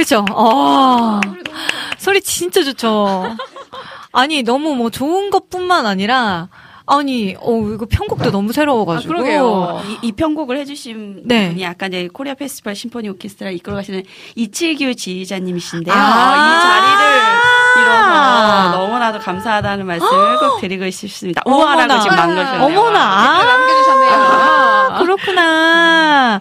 [0.09, 0.25] 그죠?
[0.33, 1.21] 어.
[1.99, 3.37] 소리 진짜 좋죠.
[4.13, 6.49] 아니, 너무 뭐 좋은 것 뿐만 아니라,
[6.87, 9.13] 아니, 어, 이거 편곡도 너무 새로워가지고.
[9.13, 9.83] 아, 그러게요.
[9.87, 11.51] 이, 이 편곡을 해주신 네.
[11.51, 14.05] 분이 아까 이제 코리아 페스티벌 심포니 오케스트라 이끌어 가시는
[14.35, 15.95] 이칠규 지휘자님이신데요.
[15.95, 15.99] 아.
[15.99, 17.19] 이 자리를
[17.77, 21.43] 빌어서 너무나도 감사하다는 말씀을 꼭 드리고 싶습니다.
[21.45, 22.65] 우아라고 지금 망가셨네요.
[22.65, 22.99] 어머나.
[22.99, 23.45] 아.
[23.45, 24.13] 남겨주셨네요.
[24.15, 26.41] 아, 그렇구나.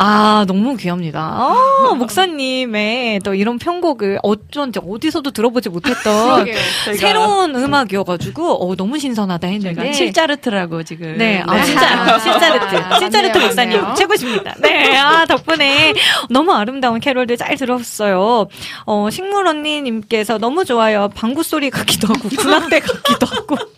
[0.00, 1.48] 아, 너무 귀합니다.
[1.48, 6.46] 어, 목사님의 또 이런 편곡을 어쩐지 어디서도 들어보지 못했던
[6.96, 9.90] 새로운 음악이어가지고, 어, 너무 신선하다 했는데.
[9.90, 11.18] 칠자르트라고 지금.
[11.18, 11.64] 네, 아, 네.
[11.64, 12.76] 진짜, 실자르트.
[12.76, 13.94] 아, 실자르트 맞네요, 목사님 맞네요.
[13.96, 14.54] 최고십니다.
[14.60, 15.94] 네, 아, 덕분에
[16.30, 18.46] 너무 아름다운 캐롤들 잘 들었어요.
[18.86, 21.08] 어, 식물 언니님께서 너무 좋아요.
[21.16, 23.56] 방구 소리 같기도 하고, 군악대 같기도 하고.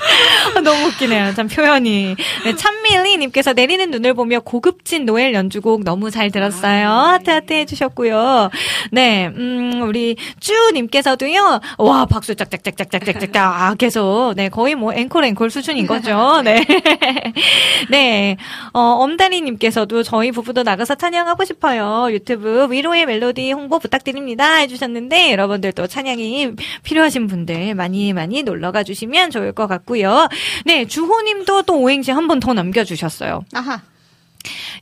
[0.64, 1.34] 너무 웃기네요.
[1.34, 2.16] 참 표현이.
[2.44, 6.88] 네, 참밀리님께서 내리는 눈을 보며 고급진 노엘 연주곡 너무 잘 들었어요.
[6.88, 8.50] 하트 하트 해주셨고요.
[8.92, 11.60] 네, 음, 우리 쭈님께서도요.
[11.78, 16.42] 와 박수 짝짝짝짝짝짝짝 아, 계속 네 거의 뭐 앵콜 앵콜 수준인 거죠.
[16.44, 16.64] 네,
[17.90, 18.36] 네.
[18.72, 22.08] 어, 엄다리님께서도 저희 부부도 나가서 찬양하고 싶어요.
[22.10, 26.52] 유튜브 위로의 멜로디 홍보 부탁드립니다 해주셨는데 여러분들도 찬양이
[26.82, 30.28] 필요하신 분들 많이 많이 놀러가 주시면 좋을 것 같고 요.
[30.64, 33.44] 네, 주호님도 또 오행시 한 번 더 남겨주셨어요.
[33.54, 33.80] 아하.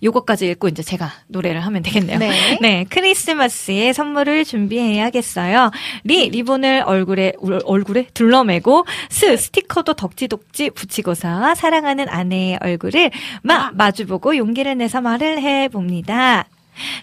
[0.04, 2.18] 요거까지 읽고 이제 제가 노래를 하면 되겠네요.
[2.60, 2.86] 네.
[2.88, 5.72] 크리스마스에 선물을 준비해야겠어요.
[6.04, 13.10] 리, 리본을 얼굴에, 울- 얼굴에 둘러매고, 스, 스티커도 덕지덕지 붙이고서 사랑하는 아내의 얼굴을
[13.42, 16.44] 마, 마주보고 용기를 내서 말을 해 봅니다.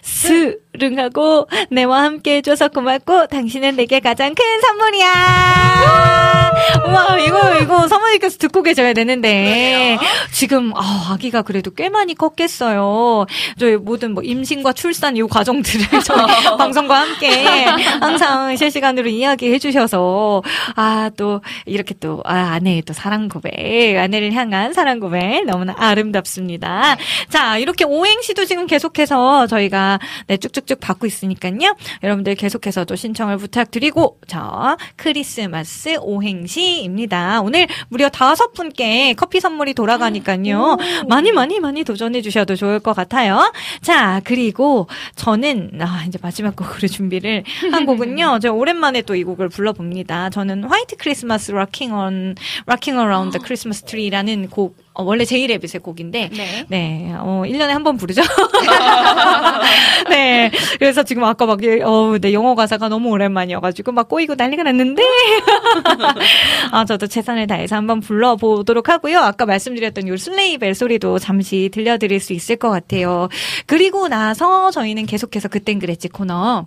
[0.00, 5.06] 스릉하고 내와 함께 해줘서 고맙고 당신은 내게 가장 큰 선물이야.
[6.86, 9.98] 와 이거 이거 사모님께서 듣고 계셔야 되는데
[10.32, 13.26] 지금 아, 아기가 그래도 꽤 많이 컸겠어요.
[13.58, 16.26] 저희 모든 뭐 임신과 출산 이 과정들을 저희
[16.58, 17.64] 방송과 함께
[18.00, 20.42] 항상 실시간으로 이야기해 주셔서
[20.76, 26.96] 아 또 이렇게 또 아, 아내의 또 사랑 고백 아내를 향한 사랑 고백 너무나 아름답습니다.
[27.28, 31.74] 자 이렇게 오행시도 지금 계속해서 저희가 네, 쭉쭉 쭉 받고 있으니까요.
[32.02, 37.40] 여러분들 계속해서도 신청을 부탁드리고 자 크리스마스 오행시입니다.
[37.42, 40.76] 오늘 무려 다섯 분께 커피 선물이 돌아가니까요.
[41.08, 43.52] 많이 많이 많이 도전해 주셔도 좋을 것 같아요.
[43.82, 44.86] 자 그리고
[45.16, 48.38] 저는 아, 이제 마지막 곡으로 준비를 한 곡은요.
[48.42, 50.28] 제가 오랜만에 또 이 곡을 불러봅니다.
[50.28, 52.34] 저는 화이트 크리스마스 락킹 on
[52.66, 56.64] 락킹 어라운드 더 크리스마스 트리라는 곡 어, 원래 제이레빗의 곡인데 네.
[56.68, 58.20] 네, 어, 1년에 한 번 부르죠.
[60.50, 60.58] 네.
[60.78, 65.02] 그래서 지금 아까 막, 예, 어, 네, 영어 가사가 너무 오랜만이어가지고 막 꼬이고 난리가 났는데.
[66.72, 69.18] 아, 저도 최선을 다해서 한번 불러보도록 하고요.
[69.18, 73.28] 아까 말씀드렸던 요 슬레이 벨 소리도 잠시 들려드릴 수 있을 것 같아요.
[73.66, 76.66] 그리고 나서 저희는 계속해서 그땐 그랬지 코너.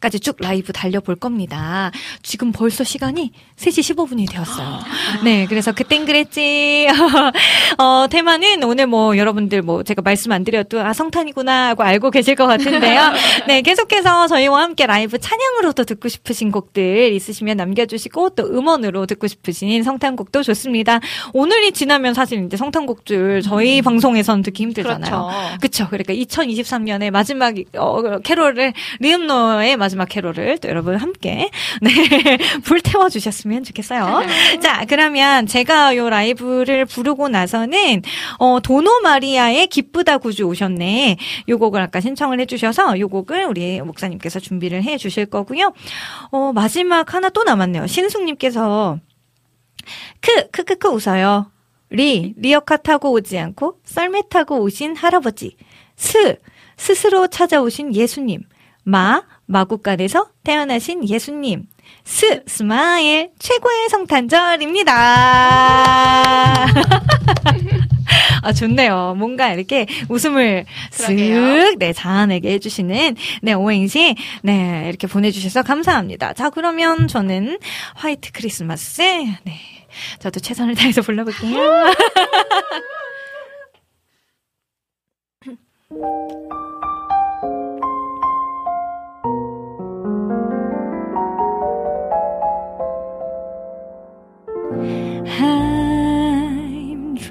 [0.00, 1.90] 까지 쭉 라이브 달려볼 겁니다.
[2.22, 4.80] 지금 벌써 시간이 3시 15분이 되었어요.
[5.24, 6.88] 네, 그래서 그땐 그랬지.
[7.78, 12.34] 어, 테마는 오늘 뭐 여러분들 뭐 제가 말씀 안 드려도 아, 성탄이구나 하고 알고 계실
[12.34, 13.12] 것 같은데요.
[13.46, 19.82] 네, 계속해서 저희와 함께 라이브 찬양으로도 듣고 싶으신 곡들 있으시면 남겨주시고 또 음원으로 듣고 싶으신
[19.82, 21.00] 성탄곡도 좋습니다.
[21.32, 25.30] 오늘이 지나면 사실 이제 성탄곡들 저희 방송에서는 듣기 힘들잖아요.
[25.60, 25.60] 그렇죠.
[25.60, 25.88] 그쵸.
[25.88, 31.50] 그러니까 2023년의 마지막, 어, 캐롤을, 리음노 의 마지막 캐롤을 또 여러분 함께,
[31.80, 31.90] 네,
[32.64, 34.22] 불태워 주셨으면 좋겠어요.
[34.62, 38.02] 자, 그러면 제가 요 라이브를 부르고 나서는,
[38.38, 41.16] 어, 도노 마리아의 기쁘다 구주 오셨네.
[41.48, 45.72] 요 곡을 아까 신청을 해 주셔서 요 곡을 우리 목사님께서 준비를 해 주실 거고요.
[46.30, 47.86] 어, 마지막 하나 또 남았네요.
[47.86, 48.98] 신숙 님께서,
[50.20, 51.50] 크, 크크크 웃어요.
[51.90, 55.56] 리, 리어카 타고 오지 않고 썰매 타고 오신 할아버지.
[55.96, 56.36] 스,
[56.76, 58.42] 스스로 찾아오신 예수님.
[58.82, 59.22] 마,
[59.52, 61.66] 마국간에서 태어나신 예수님.
[62.04, 64.92] 스, smile, 최고의 성탄절입니다.
[68.42, 69.14] 아, 좋네요.
[69.16, 70.64] 뭔가 이렇게 웃음을.
[70.90, 76.32] 쓱, 네, 자아내게 해주시는, 네, 오행시, 네, 이렇게 보내주셔서 감사합니다.
[76.32, 77.60] 자, 그러면 저는
[77.94, 79.38] 화이트 크리스마스, 네,
[80.18, 81.52] 저도 최선을 다해서 불러볼게요.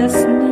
[0.00, 0.49] listening.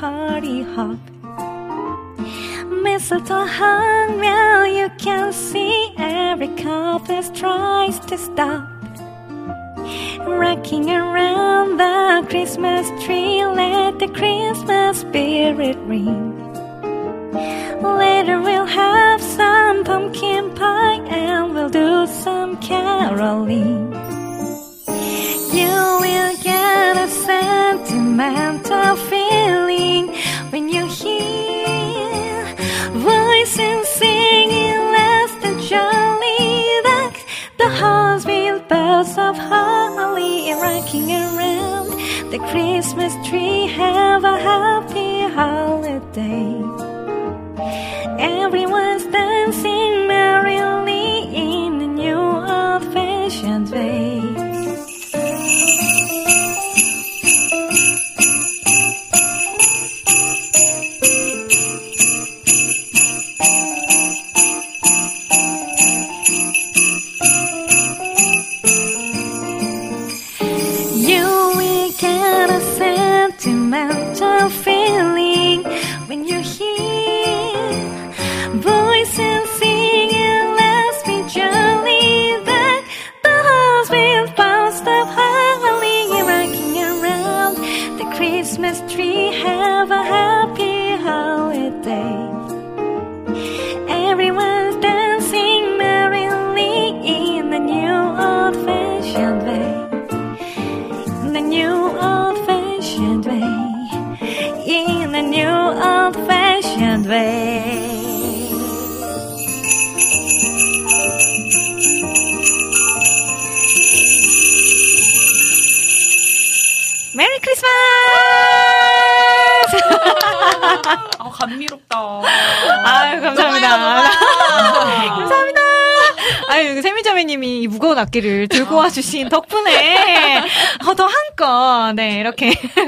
[0.00, 0.98] Party hop.
[2.82, 8.68] Mistletoe hung now you can see every couple tries to stop.
[10.26, 16.34] Rocking around the Christmas tree, let the Christmas spirit ring.
[17.82, 24.07] Later we'll have some pumpkin pie and we'll do some caroling.
[42.38, 43.66] The Christmas tree.
[43.66, 46.47] Have a happy holiday.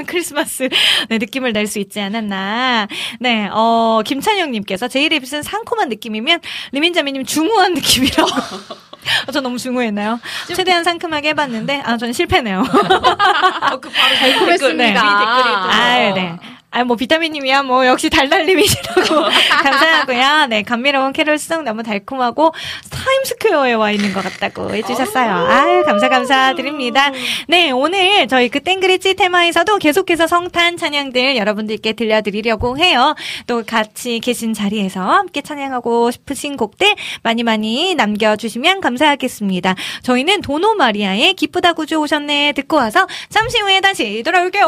[0.01, 0.67] 이렇게 크리스마스
[1.09, 2.87] 네, 느낌을 낼 수 있지 않았나.
[3.19, 6.41] 네, 어 김찬영님께서 제일 입은 상콤한 느낌이면
[6.73, 8.29] 리민자매님 중후한 느낌이라고.
[9.27, 10.19] 어, 저 너무 중후했나요?
[10.55, 12.59] 최대한 상큼하게 해봤는데 아 저는 실패네요.
[12.59, 14.99] 어, 그 바로 댓글에 또.
[14.99, 16.35] 아, 네.
[16.73, 19.01] 아, 뭐, 비타민님이야, 뭐, 역시 달달님이시라고.
[19.61, 20.47] 감사하고요.
[20.47, 22.53] 네, 감미로운 캐롤송 너무 달콤하고,
[22.89, 25.47] 타임스퀘어에 와 있는 것 같다고 해주셨어요.
[25.49, 27.11] 아유, 감사, 감사드립니다.
[27.49, 33.15] 네, 오늘 저희 그 땡그리치 테마에서도 계속해서 성탄 찬양들 여러분들께 들려드리려고 해요.
[33.47, 39.75] 또 같이 계신 자리에서 함께 찬양하고 싶으신 곡들 많이 많이 남겨주시면 감사하겠습니다.
[40.03, 44.67] 저희는 도노 마리아의 기쁘다 구주 오셨네 듣고 와서 잠시 후에 다시 돌아올게요.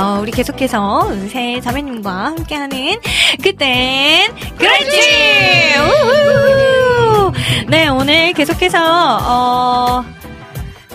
[0.00, 2.98] 어, 우리 계속해서 은세 자매님과 함께하는
[3.42, 5.00] 그땐 그렇지!
[7.68, 10.04] 네, 오늘 계속해서 어,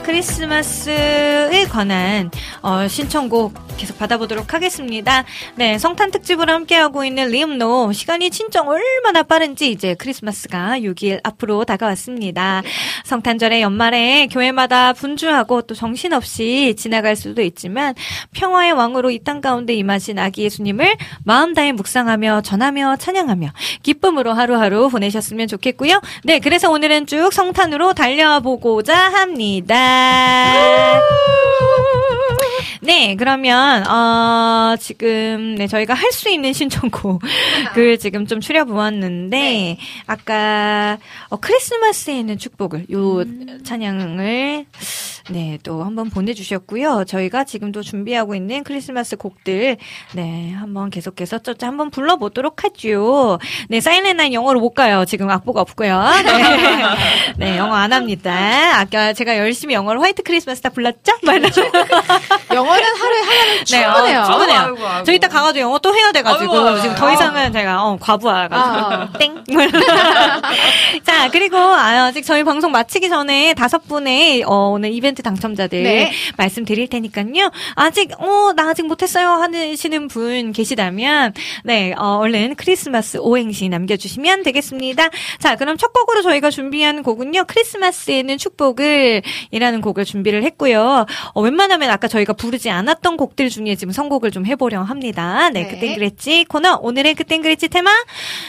[0.02, 2.32] 크리스마스에 관한
[2.64, 5.26] 어, 신청곡 계속 받아보도록 하겠습니다.
[5.56, 12.62] 네, 성탄 특집으로 함께하고 있는 리음노 시간이 진짜 얼마나 빠른지 이제 크리스마스가 6일 앞으로 다가왔습니다.
[13.04, 17.94] 성탄절의 연말에 교회마다 분주하고 또 정신없이 지나갈 수도 있지만
[18.34, 24.90] 평화의 왕으로 이 땅 가운데 임하신 아기 예수님을 마음 다해 묵상하며 전하며 찬양하며 기쁨으로 하루하루
[24.90, 26.00] 보내셨으면 좋겠고요.
[26.24, 29.76] 네, 그래서 오늘은 쭉 성탄으로 달려보고자 합니다.
[32.82, 37.20] 네, 그러면 어 지금 네 저희가 할 수 있는 신청곡을
[38.00, 39.78] 지금 좀 추려 보았는데
[40.08, 40.98] 아까
[41.30, 43.24] 어, 크리스마스에 있는 축복을 요
[43.64, 44.66] 찬양을
[45.32, 47.06] 네, 또 한번 보내주셨고요.
[47.08, 49.78] 저희가 지금도 준비하고 있는 크리스마스 곡들,
[50.14, 53.40] 네, 한번 계속해서 쩌짜 한번 불러보도록 하죠.
[53.68, 55.04] 네, 사이렌 나인 영어로 못 가요.
[55.06, 56.00] 지금 악보가 없고요.
[57.38, 58.80] 네, 네 영어 안 합니다.
[58.80, 61.14] 아까 제가 열심히 영어로 화이트 크리스마스 다 불렀죠?
[61.24, 61.62] 말하면서.
[62.66, 64.20] 영어는 하루에 하나는 네, 충분해요.
[64.20, 64.60] 어, 충분해요.
[64.60, 65.04] 아이고, 아이고.
[65.06, 66.82] 저 이따 가가지고 영어 또 해야 돼가지고 아이고, 아이고.
[66.82, 69.10] 지금 더 이상은 제가 어, 과부하가지고 아, 아.
[69.20, 69.36] 땡.
[71.04, 76.12] 자 그리고 아직 저희 방송 마치기 전에 다섯 분의 어, 오늘 이벤트 당첨자들 네.
[76.38, 77.52] 말씀드릴 테니까요.
[77.76, 81.34] 아직 어 나 아직 못했어요 하시는 분 계시다면
[81.64, 85.10] 네 어, 얼른 크리스마스 오행시 남겨주시면 되겠습니다.
[85.40, 89.22] 자 그럼 첫 곡으로 저희가 준비한 곡은요 크리스마스에는 축복을
[89.52, 91.06] 이라는 곡을 준비를 했고요.
[91.34, 95.50] 어, 웬만하면 아까 저희가 부 르지 않았던 곡들 중에 지금 선곡을 좀 해보려 합니다.
[95.50, 95.68] 네, 네.
[95.68, 97.92] 그땐 그랬지 코너 오늘의 그땐 그랬지 테마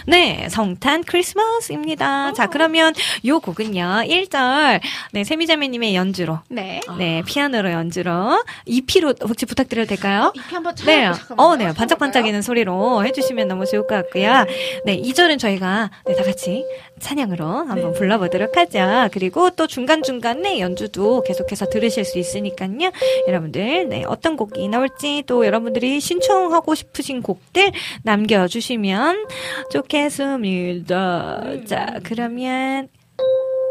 [0.07, 2.33] 네 성탄 크리스마스입니다.
[2.33, 2.95] 자 그러면
[3.27, 4.81] 요 곡은요 1절
[5.13, 6.81] 네 세미자매님의 연주로 네.
[6.99, 10.33] 네 피아노로 연주로 2피로 혹시 부탁드려도 될까요?
[10.35, 10.87] 이피 한번 쳐.
[10.87, 14.47] 네, 어, 네, 반짝반짝이는 소리로 해주시면 너무 좋을 것 같고요.
[14.85, 16.65] 네, 2절은 저희가 네, 다 같이
[17.01, 19.09] 찬양으로 한번 불러보도록 하죠.
[19.13, 22.91] 그리고 또 중간 중간에 연주도 계속해서 들으실 수 있으니까요.
[23.29, 29.27] 여러분들, 네, 어떤 곡이 나올지 또 여러분들이 신청하고 싶으신 곡들 남겨주시면
[29.71, 31.65] 좋겠습니다.
[31.67, 32.89] 자, 그러면,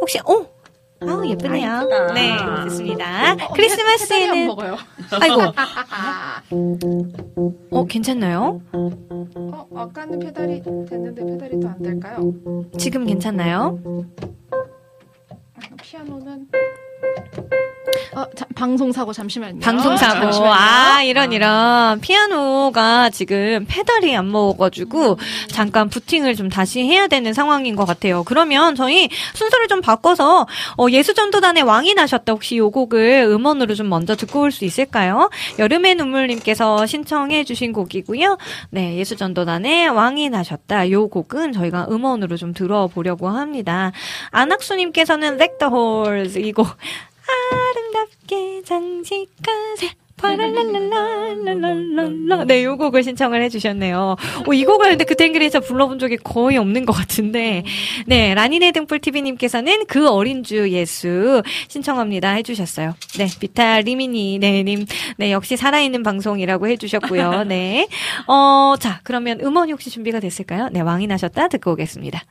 [0.01, 0.45] 혹시, 어?
[1.01, 1.81] 아우, 예쁘네요.
[1.83, 2.13] 예쁘다.
[2.13, 2.37] 네,
[2.69, 3.05] 좋습니다.
[3.05, 4.77] 안 크리스마스에는, 먹어요.
[5.21, 6.41] 아이고, 아,
[7.71, 8.61] 어, 괜찮나요?
[8.71, 12.33] 어, 아까는 페달이 됐는데 페달이 또안 될까요?
[12.77, 13.77] 지금 괜찮나요?
[15.81, 16.47] 피아노는
[18.13, 19.59] 어, 자, 방송 사고 잠시만요.
[19.59, 20.21] 방송사고.
[20.21, 20.53] 잠시만요.
[20.53, 21.99] 아, 이런, 이런.
[21.99, 25.17] 피아노가 지금 페달이 안 먹어가지고,
[25.49, 28.23] 잠깐 부팅을 좀 다시 해야 되는 상황인 것 같아요.
[28.23, 32.31] 그러면 저희 순서를 좀 바꿔서, 어, 예수전도단의 왕이 나셨다.
[32.31, 35.29] 혹시 요 곡을 음원으로 좀 먼저 듣고 올 수 있을까요?
[35.59, 38.37] 여름의 눈물님께서 신청해주신 곡이고요.
[38.69, 40.89] 네, 예수전도단의 왕이 나셨다.
[40.91, 43.91] 요 곡은 저희가 음원으로 좀 들어보려고 합니다.
[44.31, 46.67] 안학수님께서는 Like the Horse 이 곡.
[47.27, 49.91] 아름답게 장식하세.
[50.17, 52.45] 파랄랄랄랄랄랄라.
[52.45, 54.15] 네, 요 곡을 신청을 해주셨네요.
[54.47, 57.63] 오, 이 곡을 근데 그 탱글에서 불러본 적이 거의 없는 것 같은데.
[58.07, 62.95] 네, 라니네 등불TV님께서는 그 어린 주 예수 신청합니다 해주셨어요.
[63.17, 64.85] 네, 비타 리미니, 네, 님.
[65.17, 67.43] 네, 역시 살아있는 방송이라고 해주셨고요.
[67.45, 67.87] 네.
[68.27, 70.69] 어, 자, 그러면 음원이 혹시 준비가 됐을까요?
[70.71, 72.23] 네, 왕이 나셨다 듣고 오겠습니다.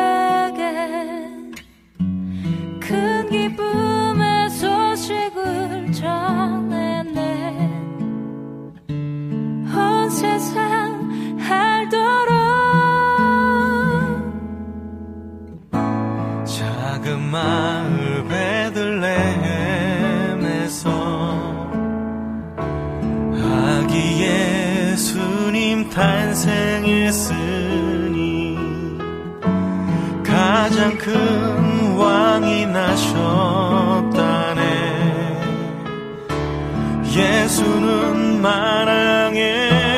[2.79, 7.19] 큰 기쁨의 소식을 전했네.
[9.71, 12.33] 온 세상 알도록
[16.45, 19.29] 작은 마을 베들레헴에서
[23.37, 26.98] 아기 예수님 탄생했
[30.69, 34.61] 가장 큰 왕이 나셨다네.
[37.11, 39.88] 예수는 만왕의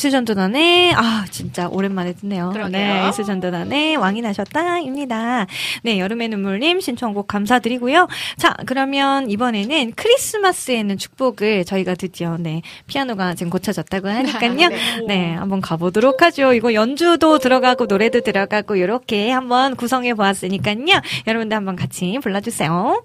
[0.00, 2.50] 예수전도단의, 아, 진짜 오랜만에 듣네요.
[2.50, 2.70] 그러게요.
[2.70, 5.46] 네, 예수전도단의 왕이 나셨다, 입니다.
[5.82, 8.08] 네, 여름의 눈물님 신청곡 감사드리고요.
[8.38, 14.70] 자, 그러면 이번에는 크리스마스에는 축복을 저희가 드디어, 네, 피아노가 지금 고쳐졌다고 하니까요.
[15.06, 16.54] 네, 한번 가보도록 하죠.
[16.54, 20.70] 이거 연주도 들어가고 노래도 들어가고, 이렇게 한번 구성해 보았으니까요.
[21.26, 23.02] 여러분들 한번 같이 불러주세요.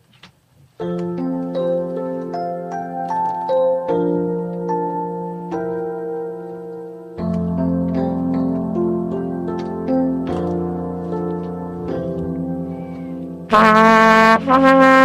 [13.63, 15.04] 헤어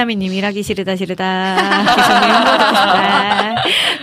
[0.00, 1.56] 비타민님 일하기 싫으다, 싫으다.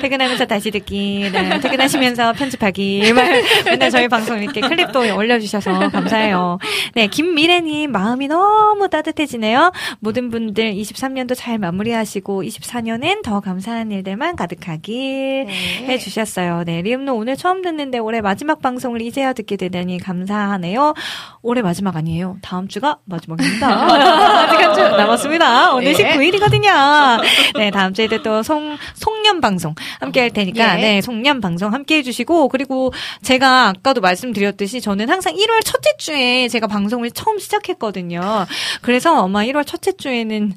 [0.08, 1.30] 퇴근하면서 다시 듣기.
[1.34, 3.12] 네, 퇴근하시면서 편집하기.
[3.12, 6.60] 말, 맨날 저희 방송 이렇게 클립도 올려주셔서 감사해요.
[6.96, 9.74] 네, 김미래님 마음이 너무 따뜻해지네요.
[10.00, 16.64] 모든 분들 23년도 잘 마무리하시고 24년엔 더 감사한 일들만 가득하길 해주셨어요.
[16.66, 20.94] 네, 리음노 오늘 처음 듣는데 올해 마지막 방송을 이제야 듣게 되다니 감사하네요.
[21.42, 22.38] 올해 마지막 아니에요.
[22.42, 23.68] 다음 주가 마지막입니다.
[24.48, 25.74] 아직 한 주 남았습니다.
[25.74, 26.16] 오늘 네.
[26.16, 27.22] 19일이거든요.
[27.58, 30.82] 네, 다음 주에도 또 송, 송 년 방송 함께 할 테니까, 예.
[30.82, 32.94] 네, 송년 방송 함께 해주시고, 그리고
[33.24, 38.46] 제가 아까도 말씀드렸듯이 저는 항상 1월 첫째 주에 제가 방송을 처음 시작했거든요.
[38.82, 40.54] 그래서 아마 1월 첫째 주에는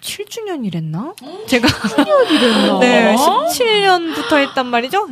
[0.00, 1.14] 7주년이랬나?
[1.48, 2.80] 제가 7주년이랬나?
[2.80, 5.06] 네, 17년부터 했단 말이죠.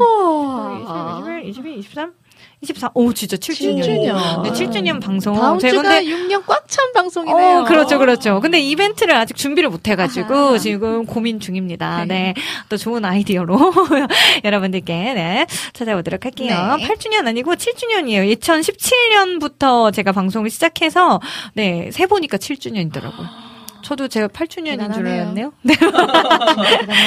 [1.23, 2.13] 21, 22, 23,
[2.63, 2.93] 24.
[2.95, 3.83] 오, 진짜 7주년.
[3.83, 4.43] 7주년.
[4.43, 5.35] 네, 7주년 방송.
[5.35, 7.59] 다음 제가 주가 근데 6년 꽉 찬 방송이네요.
[7.59, 8.41] 어, 그렇죠, 그렇죠.
[8.41, 10.59] 근데 이벤트를 아직 준비를 못 해가지고 아하.
[10.59, 12.07] 지금 고민 중입니다.
[12.07, 12.33] 네.
[12.35, 12.35] 네.
[12.71, 13.59] 또 좋은 아이디어로
[14.43, 15.47] 여러분들께, 네.
[15.75, 16.77] 찾아오도록 할게요.
[16.79, 16.89] 네.
[16.89, 18.39] 8주년 아니고 7주년이에요.
[18.39, 21.21] 2017년부터 제가 방송을 시작해서,
[21.53, 21.91] 네.
[21.93, 23.29] 세보니까 7주년이더라고요.
[23.83, 25.07] 저도 제가 8주년인 줄.
[25.07, 25.53] 알았네요.
[25.63, 25.75] 네.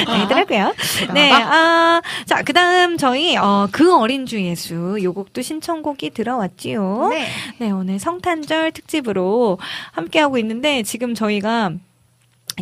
[0.06, 0.74] 아니더라고요.
[1.14, 7.08] 네, 아, 자, 그 다음 저희, 어, 그 어린 주 예수, 요 곡도 신청곡이 들어왔지요.
[7.10, 7.26] 네.
[7.58, 9.58] 네, 오늘 성탄절 특집으로
[9.92, 11.72] 함께하고 있는데, 지금 저희가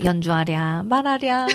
[0.02, 1.46] 연주하랴, 말하랴,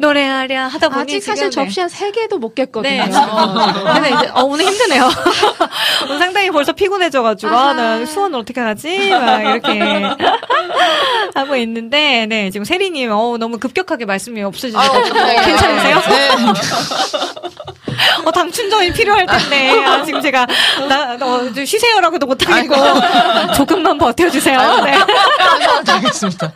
[0.00, 1.70] 노래하랴 하다 보니 아직 사실 지금, 네.
[1.70, 3.04] 접시 한 3개도 못 깼거든요.
[3.04, 3.10] 네.
[3.10, 5.08] 근데 이제, 어, 오늘 힘드네요.
[6.04, 9.08] 오늘 상당히 벌써 피곤해져가지고, 아, 나 수원을 어떻게 하지?
[9.10, 9.80] 막 이렇게
[11.34, 15.96] 하고 있는데, 네, 지금 세리님, 어, 너무 급격하게 말씀이 없어지셔가지고, 괜찮으세요?
[15.96, 16.28] 네.
[18.24, 20.46] 어, 당춘정이 필요할 텐데, 아, 지금 제가,
[20.88, 22.74] 나, 어, 좀 쉬세요라고도 못하겠고,
[23.56, 24.58] 조금만 버텨주세요.
[24.84, 24.94] 네.
[25.88, 26.52] 알겠습니다.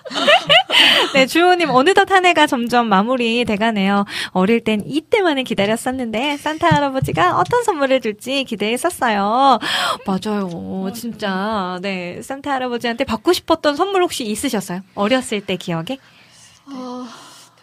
[1.14, 4.05] 네, 주호님, 어느덧 한 해가 점점 마무리 돼가네요.
[4.31, 9.59] 어릴 땐 이때만을 기다렸었는데, 산타 할아버지가 어떤 선물을 줄지 기대했었어요.
[10.06, 10.90] 맞아요.
[10.94, 11.78] 진짜.
[11.82, 14.81] 네, 산타 할아버지한테 받고 싶었던 선물 혹시 있으셨어요?
[14.94, 15.98] 어렸을 때 기억에?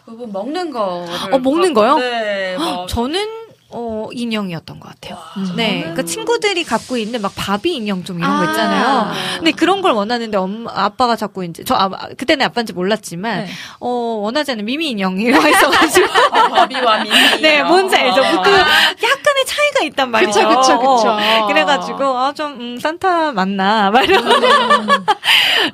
[0.06, 1.04] 대부분 먹는 거.
[1.32, 1.98] 어, 먹는 거요?
[1.98, 2.56] 네.
[2.58, 3.26] 뭐 저는,
[3.76, 5.18] 어, 인형이었던 것 같아요.
[5.56, 5.80] 네.
[5.80, 8.50] 그러니까 친구들이 갖고 있는 막 바비 인형 좀 이런 거 아.
[8.50, 9.12] 있잖아요.
[9.38, 13.50] 근데 그런 걸 원하는데 엄마, 아빠가 자꾸 이제, 저, 아, 그때는 아빠인지 몰랐지만, 네.
[13.80, 16.06] 어, 원하지 않는 미미 인형이 와 있어가지고.
[16.54, 17.14] 버비와 미니.
[17.42, 18.20] 네, 뭔지 알죠?
[18.22, 20.32] 그 약간의 차이가 있단 말이죠.
[20.32, 21.08] 그쵸, 그쵸, 그쵸.
[21.10, 23.90] 어, 그래가지고, 아, 좀, 음, 산타 맞나?
[23.94, 24.24] 막 이런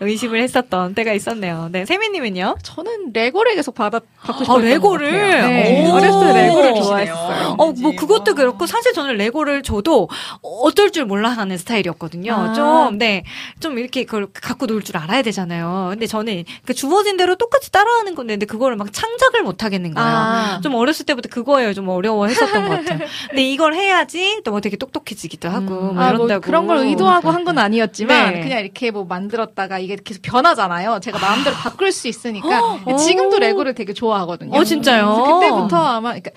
[0.00, 1.68] 의심을 했었던 때가 있었네요.
[1.70, 2.56] 네, 세미님은요?
[2.62, 5.10] 저는 레고를 계속 받아, 받고 아, 싶었던 레고를?
[5.10, 5.46] 것 같아요.
[5.48, 5.86] 네.
[5.86, 5.92] 오.
[5.94, 6.82] 어렸을 때 레고를 오.
[6.82, 7.54] 좋아했어요.
[7.58, 10.08] 어, 뭐, 그것도 그렇고, 사실 저는 레고를 줘도
[10.42, 12.32] 어떨 줄 몰라 하는 스타일이었거든요.
[12.34, 12.52] 아.
[12.52, 13.24] 좀, 네.
[13.60, 15.88] 좀 이렇게 그걸 갖고 놀 줄 알아야 되잖아요.
[15.90, 20.08] 근데 저는 그 주어진 대로 똑같이 따라하는 건데, 근데 그거를 막 창작을 못 하겠는 거예요.
[20.08, 20.60] 아.
[20.62, 21.74] 좀 어렸을 때부터 그거예요.
[21.74, 23.00] 좀 어려워 했었던 것 같아요.
[23.28, 26.40] 근데 이걸 해야지 또 뭐 되게 똑똑해지기도 하고, 뭐 아, 뭐 이런다고.
[26.40, 28.40] 그런 걸 의도하고 한 건 아니었지만 네.
[28.42, 31.00] 그냥 이렇게 뭐 만들었다가 이게 계속 변하잖아요.
[31.00, 32.48] 제가 마음대로 바꿀 수 있으니까
[32.84, 32.96] 어.
[32.96, 34.58] 지금도 레고를 되게 좋아하거든요.
[34.58, 35.40] 어, 진짜요?
[35.40, 36.30] 그때부터 아마 그러니까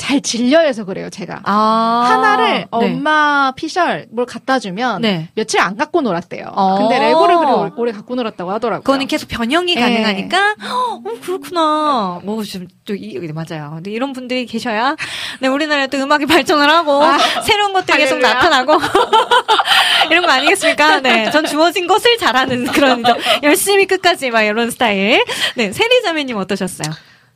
[0.00, 1.10] 잘 질려해서 그래요.
[1.10, 2.06] 제가 아.
[2.10, 2.66] 하나를 네.
[2.70, 5.28] 엄마 피셜 뭘 갖다 주면 네.
[5.34, 6.46] 며칠 안 갖고 놀았대요.
[6.56, 6.78] 어.
[6.78, 8.82] 근데 레고를 그래 오래- 갖고 놀았다고 하더라고요.
[8.82, 9.80] 그거는 계속 변형이 네.
[9.80, 12.20] 가능하니까, 어, 그렇구나.
[12.24, 13.72] 뭐, 좀, 또, 이, 맞아요.
[13.74, 14.96] 근데 이런 분들이 계셔야,
[15.40, 17.02] 네, 우리나라도 음악이 발전을 하고,
[17.44, 18.18] 새로운 것들이 계속.
[18.20, 18.78] 나타나고,
[20.10, 21.00] 이런 거 아니겠습니까?
[21.00, 21.30] 네.
[21.30, 25.22] 전 주어진 것을 잘하는 그런, 저, 열심히 끝까지 막 이런 스타일.
[25.56, 26.90] 네, 세리 자매님 어떠셨어요?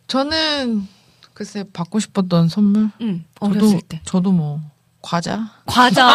[0.07, 0.89] 저는
[1.35, 2.91] 글쎄 받고 싶었던 선물.
[3.01, 4.01] 음, 저도 어렸을 때.
[4.05, 4.61] 저도 뭐
[5.03, 5.51] 과자.
[5.67, 6.07] 과자.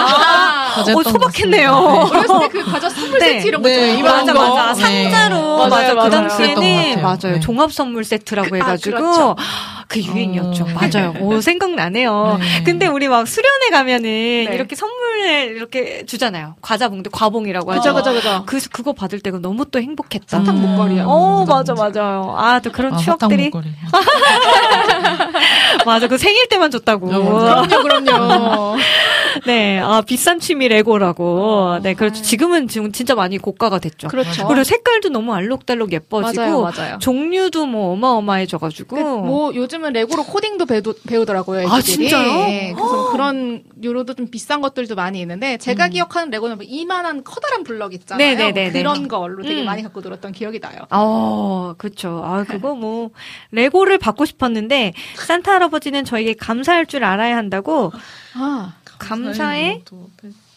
[0.76, 1.72] 과자였던 어, 것 소박했네요.
[1.72, 3.26] 어렸을 때 그 과자 선물 네.
[3.34, 3.98] 세트 이런 거 네, 있잖아요.
[4.00, 4.56] 이런 맞아, 거.
[4.56, 4.88] 맞아.
[4.88, 5.04] 네.
[5.10, 5.58] 상자로.
[5.58, 5.90] 맞아요, 맞아.
[5.90, 5.96] 그 맞아요.
[5.96, 7.02] 것 당시에는.
[7.02, 7.18] 맞아요.
[7.34, 7.40] 네.
[7.40, 8.98] 종합 선물 세트라고 그- 아, 해가지고.
[8.98, 9.36] 그렇죠.
[9.88, 10.66] 그 유행이었죠.
[10.66, 10.68] 어.
[10.76, 11.14] 맞아요.
[11.20, 12.38] 오, 생각나네요.
[12.40, 12.64] 네.
[12.64, 14.48] 근데 우리 막 수련회 가면은 네.
[14.54, 16.56] 이렇게 선물을 이렇게 주잖아요.
[16.62, 17.96] 과자 봉도 과봉이라고 하죠.
[17.96, 18.44] 그죠, 그죠, 그죠.
[18.46, 20.26] 그, 그거 받을 때가 너무 또 행복했다.
[20.28, 21.06] 사탕 목걸이요.
[21.08, 22.36] 어, 음, 맞아, 맞아요.
[22.38, 23.50] 아, 또 그런 아, 추억들이.
[25.88, 27.08] 맞아, 그 생일 때만 줬다고.
[27.12, 28.78] 어, 그럼요, 그럼요.
[29.46, 31.80] 네, 아, 비싼 취미 레고라고.
[31.82, 32.22] 네, 그렇죠.
[32.22, 34.08] 지금은 지금 진짜 많이 고가가 됐죠.
[34.08, 34.48] 그렇죠.
[34.48, 36.42] 그리고 색깔도 너무 알록달록 예뻐지고.
[36.42, 36.98] 맞아요, 맞아요.
[37.00, 38.96] 종류도 뭐 어마어마해져가지고.
[38.96, 41.68] 그, 뭐 요즘은 레고로 코딩도 배우, 배우더라고요.
[41.70, 42.10] 아, 애기들이.
[42.10, 42.46] 진짜요?
[42.46, 47.64] 네, 그래서 그런 요로도 좀 비싼 것들도 많이 있는데 제가 기억하는 레고는 뭐 이만한 커다란
[47.64, 48.32] 블럭 있잖아요.
[48.32, 48.38] 음.
[48.38, 48.72] 네네네네.
[48.72, 49.66] 그런 걸로 되게 음.
[49.66, 50.80] 많이 갖고 놀았던 기억이 나요.
[50.92, 52.22] 어, 그쵸.
[52.24, 53.10] 아, 그거 뭐,
[53.52, 57.92] 레고를 받고 싶었는데, 산타 할아버지는 저에게 감사할 줄 알아야 한다고,
[58.34, 59.84] 아, 감사의,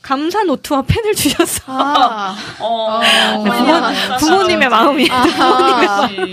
[0.03, 1.63] 감사 노트와 펜을 주셨어.
[1.67, 3.01] 아, 어.
[3.45, 5.09] 네, 부모, 부모님의 마음이.
[5.11, 6.09] 아하.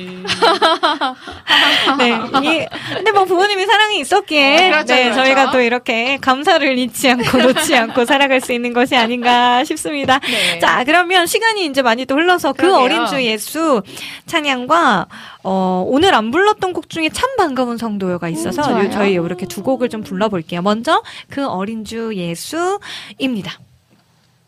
[1.98, 2.10] 네.
[2.44, 5.24] 이, 근데 뭐 부모님의 사랑이 있었기에, 어, 그렇죠, 네, 그렇죠.
[5.24, 10.20] 저희가 또 이렇게 감사를 잊지 않고 놓지 않고 살아갈 수 있는 것이 아닌가 싶습니다.
[10.20, 10.60] 네.
[10.60, 12.84] 자, 그러면 시간이 이제 많이 또 흘러서 그 그러게요.
[12.84, 13.82] 어린 주 예수
[14.26, 15.08] 찬양과
[15.44, 18.86] 어, 오늘 안 불렀던 곡 중에 참 반가운 성도여가 있어서 음, 좋아요.
[18.86, 20.62] 요- 저희 이렇게 두 곡을 좀 불러볼게요.
[20.62, 23.60] 먼저 그 어린 주 예수입니다.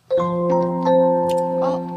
[0.10, 1.91] 그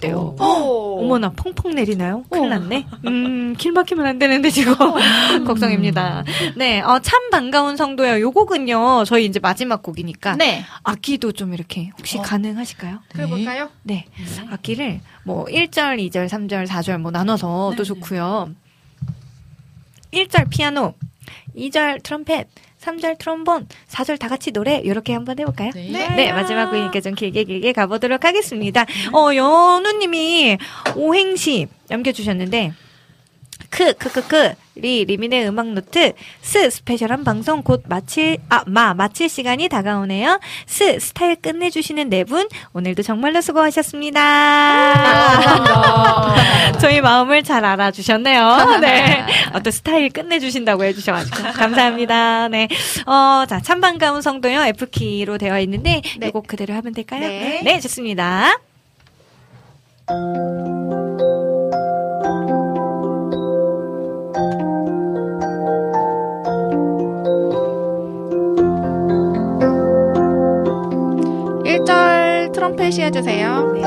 [0.00, 0.34] 있대요.
[0.40, 1.00] 오.
[1.04, 2.24] 어머나 펑펑 내리나요?
[2.30, 2.86] 큰일 났네.
[3.06, 4.74] 음, 길 막히면 안 되는데 지금
[5.46, 6.24] 걱정입니다.
[6.56, 8.20] 네, 어, 참 반가운 성도요.
[8.20, 9.04] 요 곡은요.
[9.04, 10.64] 저희 이제 마지막 곡이니까 네.
[10.82, 13.00] 악기도 좀 이렇게 혹시 가능하실까요?
[13.12, 13.68] 그래볼까요?
[13.82, 14.06] 네.
[14.50, 18.50] 악기를 뭐 1절, 2절, 3절, 4절 뭐 나눠서 또 좋고요.
[20.12, 20.94] 1절 피아노,
[21.56, 22.48] 2절 트럼펫,
[22.80, 25.70] 3절 트롬본, 4절 다 같이 노래 이렇게 한번 해볼까요?
[25.74, 25.90] 네.
[25.90, 28.86] 네, 마지막 곡이니까 좀 길게 길게 가보도록 하겠습니다.
[29.12, 30.56] 어, 연우님이
[30.96, 32.72] 오행시 남겨주셨는데,
[33.80, 36.12] 크, 크, 크, 크, 리, 리민의 음악 노트,
[36.42, 40.38] 스, special한 방송 곧 마칠, 아, 마, 마칠 시간이 다가오네요.
[40.66, 44.18] 스, 스타일 끝내주시는 네 분, 오늘도 정말로 수고하셨습니다.
[46.78, 48.80] 저희 마음을 잘 알아주셨네요.
[48.84, 49.24] 네.
[49.54, 51.52] 어떤 스타일 끝내주신다고 해주셔가지고.
[51.54, 52.48] 감사합니다.
[52.48, 52.68] 네.
[53.06, 54.60] 어, 자, 참 반가운 성도여.
[54.60, 56.28] F키로 되어 있는데, 네.
[56.28, 57.20] 이곡 그대로 하면 될까요?
[57.20, 57.62] 네.
[57.64, 58.58] 네, 좋습니다.
[72.70, 73.72] 트럼펫이 해주세요.
[73.72, 73.82] 네,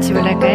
[0.00, 0.49] Anti-Black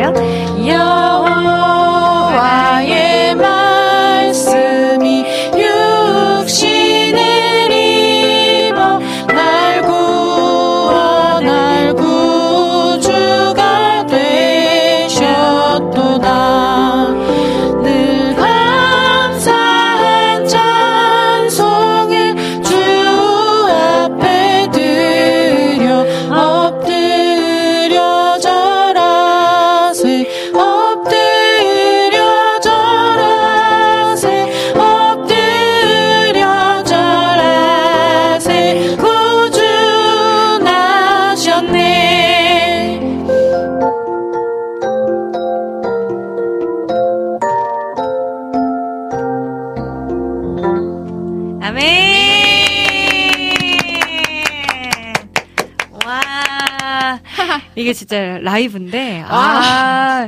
[58.55, 60.27] 라이브인데, 아,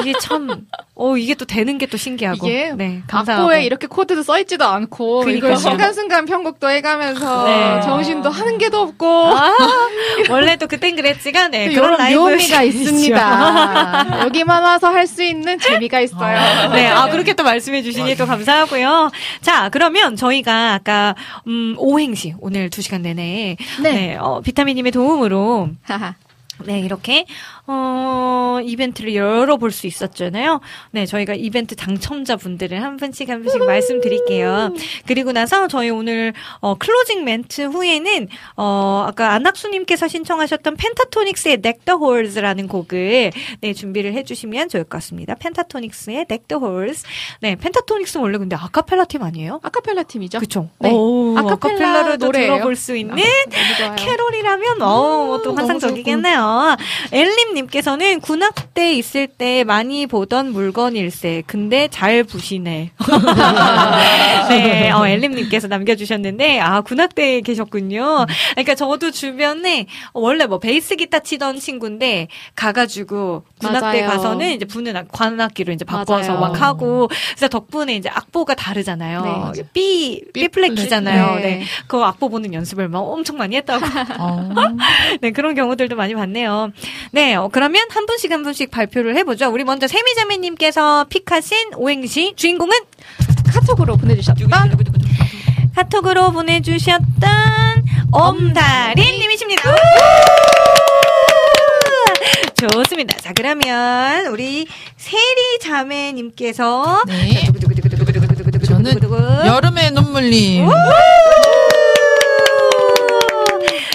[0.00, 2.46] 이게 참, 어, 이게 또 되는 게 또 신기하고.
[2.46, 3.02] 이게 네.
[3.10, 5.52] 악보에 이렇게 코드도 써 있지도 않고 그러니까요.
[5.52, 7.80] 이걸 순간순간 편곡도 해가면서 네.
[7.82, 9.06] 정신도 하는 게도 없고
[9.36, 9.52] 아,
[10.30, 11.96] 원래 또 그땐 그랬지가, 네, 또 그런.
[12.14, 14.20] 묘미가 있습니다.
[14.24, 16.72] 여기만 와서 할 수 있는 재미가 있어요.
[16.72, 19.10] 네, 아, 그렇게 또 말씀해 주시니 또 감사하고요.
[19.40, 21.14] 자, 그러면 저희가 아까,
[21.46, 25.68] 음, 오행시, 오늘 두 시간 내내, 네, 어, 비타민님의 도움으로,
[26.64, 27.24] 네, 이렇게,
[27.68, 30.60] 어, 이벤트를 열어볼 수 있었잖아요.
[30.92, 34.72] 네, 저희가 이벤트 당첨자분들을 한 분씩 한 분씩 말씀드릴게요.
[35.06, 42.68] 그리고 나서 저희 오늘, 어, closing 멘트 후에는, 어, 아까 안학수님께서 신청하셨던 펜타토닉스의 the Hors라는
[42.68, 45.34] 곡을, 네, 준비를 해주시면 좋을 것 같습니다.
[45.34, 47.02] 펜타토닉스의 the Horse.
[47.40, 49.60] 네, 펜타토닉스는 원래 근데 아카펠라 팀 아니에요?
[49.62, 50.38] 아카펠라 팀이죠.
[50.38, 50.68] 그쵸?
[50.78, 50.92] 네.
[50.92, 52.54] 오, 아카펠라 아카펠라로도 노래예요.
[52.54, 53.16] 들어볼 수 있는
[53.78, 53.96] 좋아요.
[53.96, 56.76] 캐롤이라면, 어, 또 너무 환상적이겠네요.
[57.12, 61.42] 엘림 님께서는 군악대 있을 때 많이 보던 물건일세.
[61.46, 62.90] 근데 잘 부시네.
[64.50, 68.26] 네, 어, 엘림 님께서 남겨주셨는데, 아, 군악대 계셨군요.
[68.52, 74.02] 그러니까 저도 주변에 원래 뭐 베이스 기타 치던 친구인데, 가가지고 군악대.
[74.02, 76.40] 가서는 이제 부는 악- 관악기로 이제 바꿔서 맞아요.
[76.40, 79.52] 막 하고, 그래서 덕분에 이제 악보가 다르잖아요.
[79.56, 79.62] 네.
[79.72, 81.36] B, B 플랫이잖아요.
[81.36, 81.40] 네.
[81.40, 81.62] 네.
[81.86, 83.84] 그 악보 보는 연습을 막 엄청 많이 했다고.
[84.20, 84.50] 어.
[85.22, 86.70] 네, 그런 경우들도 많이 봤네요.
[87.12, 89.48] 네, 어, 그러면 한 분씩 한 분씩 발표를 해보죠.
[89.52, 92.76] 우리 먼저 세미자매님께서 픽하신 오행시 주인공은
[93.52, 94.68] 카톡으로 보내주셨다.
[95.76, 97.04] 카톡으로 보내주셨던
[98.10, 99.62] 엄다리님이십니다.
[102.56, 103.16] 좋습니다.
[103.18, 104.66] 자, 그러면 우리
[104.96, 107.44] 세리 자매님께서 네.
[107.44, 107.52] 자,
[108.66, 108.98] 저는
[109.46, 110.68] 여름의 눈물님.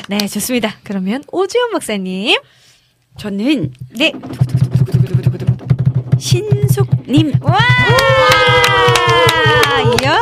[0.08, 0.78] 네, 좋습니다.
[0.84, 2.38] 그러면 오주연 목사님.
[3.18, 4.12] 저는 네.
[6.18, 7.34] 신숙님.
[7.42, 7.58] 와!
[10.02, 10.18] 이야!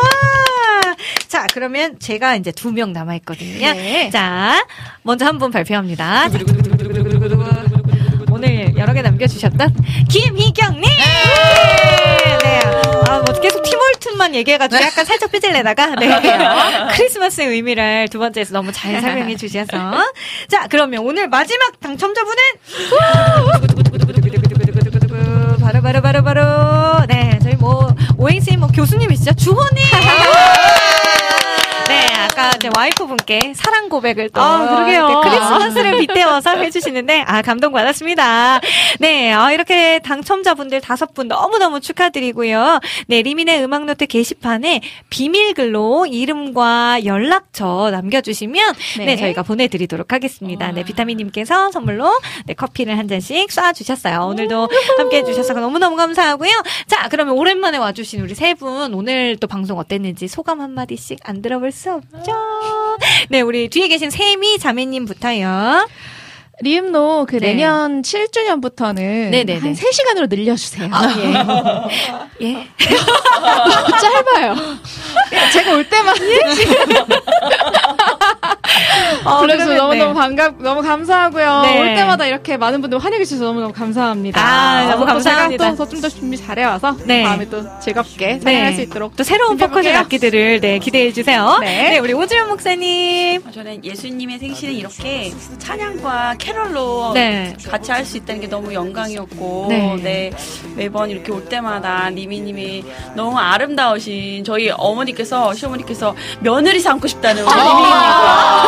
[1.28, 3.74] 자, 그러면 제가 이제 두 명 남아있거든요.
[3.74, 4.10] 네.
[4.10, 4.66] 자,
[5.04, 6.28] 먼저 한 분 발표합니다.
[8.32, 9.76] 오늘 여러 개 남겨주셨던
[10.10, 10.82] 김희경님!
[10.82, 11.99] 네.
[14.00, 16.10] 티몰튼만 얘기해가지고 약간 살짝 삐질내다가, 네.
[16.96, 20.04] 크리스마스의 의미를 두 번째에서 너무 잘 설명해 주셔서.
[20.48, 22.36] 자, 그러면 오늘 마지막 당첨자분은
[25.62, 29.84] 바로 바로 바로 바로 네 저희 뭐 오행시 뭐 교수님이시죠 주호님
[31.90, 35.08] 네 아까 제 와이프분께 사랑 고백을 또 아, 그러게요.
[35.08, 38.60] 네, 크리스마스를 빗대어서 해주시는데 아 감동 받았습니다.
[39.00, 42.80] 네 아, 이렇게 당첨자분들 다섯 분 너무 너무 축하드리고요.
[43.08, 49.16] 네 리민의 음악노트 게시판에 비밀글로 이름과 연락처 남겨주시면 네, 네.
[49.16, 50.72] 저희가 보내드리도록 하겠습니다.
[50.72, 52.12] 네 비타민님께서 선물로
[52.46, 54.28] 네, 커피를 한 잔씩 쏴주셨어요.
[54.30, 56.52] 오늘도 함께 해주셔서 너무너무 감사하고요.
[56.88, 61.72] 자 그러면 오랜만에 와주신 우리 세 분 오늘 또 방송 어땠는지 소감 한마디씩 안 들어볼
[61.72, 62.32] 수 없죠
[63.30, 65.88] 네 우리 뒤에 계신 세미 자매님부터요
[66.62, 67.54] 리음노 그 네.
[67.54, 69.60] 내년 7주년부터는 네네네.
[69.60, 70.90] 한 3시간으로 늘려주세요.
[72.42, 72.68] 예 너무
[74.02, 74.56] 짧아요.
[75.54, 76.16] 제가 올 때만
[79.26, 80.20] 어, 그래서 너무너무 네.
[80.20, 81.62] 반갑, 너무 감사하고요.
[81.62, 81.80] 네.
[81.80, 84.42] 올 때마다 이렇게 많은 분들 환영해 주셔서 너무너무 감사합니다.
[84.42, 85.64] 아, 너무 감사합니다.
[85.66, 87.24] 제가 또좀더 준비 잘해와서 네.
[87.24, 89.98] 다음에 또 즐겁게 촬영할 수 있도록 또 새로운 준비해볼게요.
[90.00, 91.90] 악기들을 네 기대해 주세요 네.
[91.92, 97.56] 네 우리 오지현 목사님 저는 예수님의 생신을 이렇게 찬양과 캐럴로 네.
[97.70, 99.96] 같이 할 수 있다는 게 너무 영광이었고, 네.
[100.02, 100.32] 네.
[100.76, 102.84] 매번 이렇게 올 때마다 리미님이
[103.14, 108.59] 너무 아름다우신 저희 어머니께서, 시어머니께서 며느리 삼고 싶다는 우리 리미님과 수 있어서.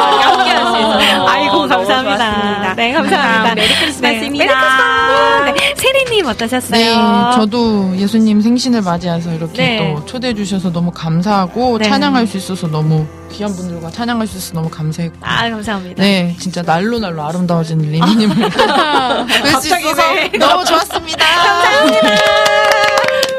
[0.83, 2.73] 아이고 너무 감사합니다.
[2.75, 3.55] 네 감사합니다.
[3.55, 4.45] 메리 크리스마스입니다.
[4.45, 5.61] 네, 메리 크리스마스.
[5.61, 6.79] 네, 세리님 어떠셨어요?
[6.79, 9.93] 네, 저도 예수님 생신을 맞이해서 이렇게 네.
[9.95, 11.87] 또 초대해 주셔서 너무 감사하고 네.
[11.89, 15.17] 찬양할 수 있어서 너무 귀한 분들과 찬양할 수 있어서 너무 감사했고.
[15.21, 16.01] 아 감사합니다.
[16.01, 20.01] 네, 진짜 날로 날로 아름다워진 리미님을 뵐수 있어서
[20.39, 21.25] 너무 좋았습니다.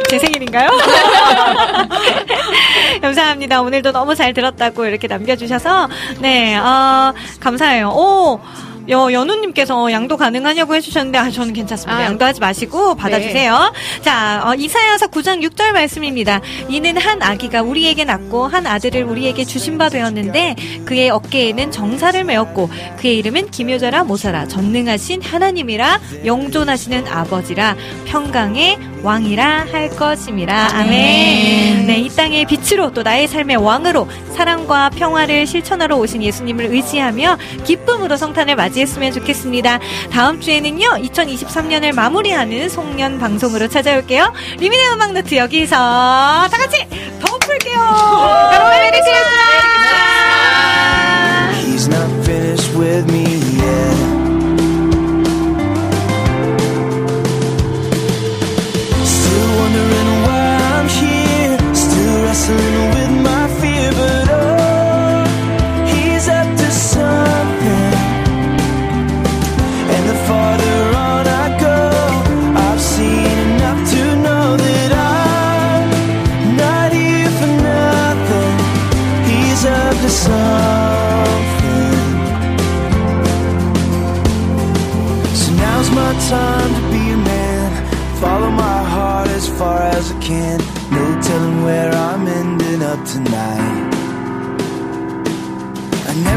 [0.09, 0.69] 제 생일인가요?
[3.33, 3.63] 감사합니다.
[3.63, 5.89] 오늘도 너무 잘 들었다고 이렇게 남겨주셔서
[6.21, 7.89] 네, 어, 감사해요.
[7.89, 8.41] 오.
[8.89, 11.99] 여, 연우님께서 양도 가능하냐고 해주셨는데, 아, 저는 괜찮습니다.
[11.99, 13.73] 아, 양도하지 마시고 받아주세요.
[14.03, 16.41] 자, 어, 이사야서 9장 6절 말씀입니다.
[16.69, 22.69] 이는 한 아기가 우리에게 낳고 한 아들을 우리에게 주신 바 되었는데 그의 어깨에는 정사를 메었고
[22.99, 27.77] 그의 이름은 기묘자라 모사라 전능하신 하나님이라 영존하시는 아버지라
[28.07, 30.69] 평강의 왕이라 할 것임이라.
[30.75, 31.87] 아멘.
[31.87, 38.17] 네, 이 땅의 빛으로 또 나의 삶의 왕으로 사랑과 평화를 실천하러 오신 예수님을 의지하며 기쁨으로
[38.17, 39.79] 성탄을 맞이 했으면 좋겠습니다.
[40.11, 44.33] 다음 주에는요, 2023년을 마무리하는 송년 방송으로 찾아올게요.
[44.59, 46.87] 리미네 음악 노트 여기서 다 같이
[47.21, 47.79] 더 풀게요.
[48.53, 49.13] 여러분, 메리 크리스마스!
[51.67, 53.25] He's not finished with me
[53.61, 53.82] yet.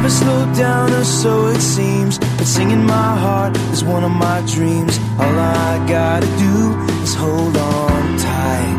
[0.06, 2.20] Never slow down, or so it seems.
[2.20, 5.00] But singing my heart is one of my dreams.
[5.20, 8.78] All I gotta do is hold on tight.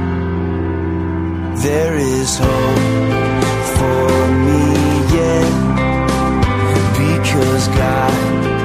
[1.63, 3.45] There is hope
[3.77, 4.09] for
[4.47, 4.63] me,
[5.17, 5.47] yeah.
[6.97, 8.56] Because God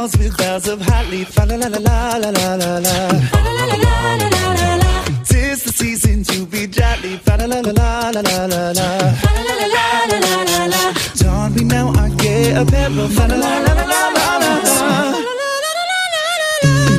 [0.00, 1.36] walls with boughs of hot leaf.
[1.36, 2.96] La la la la la la la la la.
[3.34, 4.92] La la la la la la.
[5.28, 7.20] Tis the season to be jolly.
[7.26, 7.72] La la la la
[8.14, 8.88] la la la la.
[9.36, 9.84] La la la la
[10.22, 10.82] la la la.
[11.20, 13.08] Don me now our gay apparel.
[13.18, 14.76] La la la la la la la la.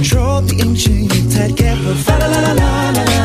[0.07, 1.95] Troll the ancient Yuletide carol.
[2.07, 3.20] La la la la la la.